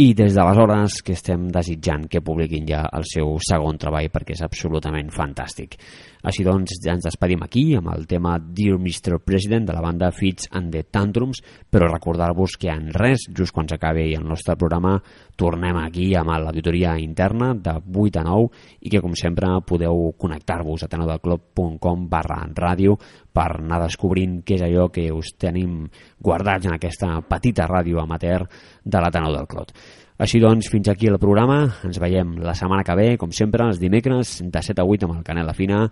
i 0.00 0.14
des 0.16 0.32
d'aleshores 0.32 1.02
que 1.04 1.12
estem 1.12 1.50
desitjant 1.52 2.06
que 2.08 2.22
publiquin 2.24 2.64
ja 2.64 2.86
el 2.96 3.04
seu 3.04 3.34
segon 3.44 3.76
treball 3.76 4.08
perquè 4.08 4.32
és 4.32 4.40
absolutament 4.44 5.10
fantàstic. 5.12 5.76
Així 6.22 6.44
doncs, 6.46 6.78
ja 6.80 6.94
ens 6.94 7.04
despedim 7.04 7.42
aquí 7.42 7.64
amb 7.74 7.90
el 7.92 8.06
tema 8.06 8.36
Dear 8.38 8.78
Mr. 8.78 9.18
President 9.26 9.66
de 9.66 9.74
la 9.74 9.82
banda 9.82 10.12
Fits 10.14 10.48
and 10.54 10.70
the 10.72 10.84
Tantrums, 10.84 11.42
però 11.68 11.90
recordar-vos 11.90 12.54
que 12.62 12.70
en 12.70 12.92
res, 12.94 13.26
just 13.36 13.52
quan 13.52 13.68
s'acabi 13.68 14.14
el 14.14 14.24
nostre 14.24 14.54
programa, 14.56 14.94
tornem 15.36 15.76
aquí 15.82 16.12
amb 16.14 16.30
l'auditoria 16.30 16.94
interna 17.02 17.52
de 17.58 17.74
8 17.82 18.22
a 18.22 18.24
9 18.28 18.86
i 18.86 18.92
que, 18.92 19.02
com 19.02 19.16
sempre, 19.18 19.50
podeu 19.66 20.12
connectar-vos 20.16 20.86
a 20.86 20.90
tenodelclub.com 20.92 22.06
barra 22.08 22.44
ràdio 22.54 22.96
per 23.32 23.48
anar 23.58 23.82
descobrint 23.82 24.40
què 24.46 24.60
és 24.60 24.64
allò 24.68 24.88
que 24.94 25.08
us 25.10 25.34
tenim 25.40 25.88
guardats 26.22 26.68
en 26.68 26.76
aquesta 26.76 27.16
petita 27.26 27.66
ràdio 27.66 27.98
amateur 27.98 28.46
de 28.84 29.02
la 29.02 29.10
Tenor 29.10 29.34
del 29.34 29.50
Clot. 29.50 29.74
Així 30.22 30.38
doncs, 30.38 30.68
fins 30.70 30.86
aquí 30.86 31.08
el 31.10 31.18
programa. 31.18 31.64
Ens 31.82 31.98
veiem 31.98 32.36
la 32.46 32.54
setmana 32.54 32.84
que 32.86 32.94
ve, 32.94 33.08
com 33.18 33.32
sempre, 33.34 33.66
els 33.66 33.80
dimecres, 33.82 34.36
de 34.54 34.62
7 34.62 34.84
a 34.84 34.86
8 34.86 35.08
amb 35.08 35.16
el 35.18 35.24
Canela 35.26 35.56
Fina. 35.56 35.88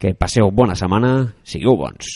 Que 0.00 0.14
passeu 0.16 0.48
bona 0.48 0.78
setmana, 0.80 1.12
sigueu 1.44 1.76
bons. 1.76 2.08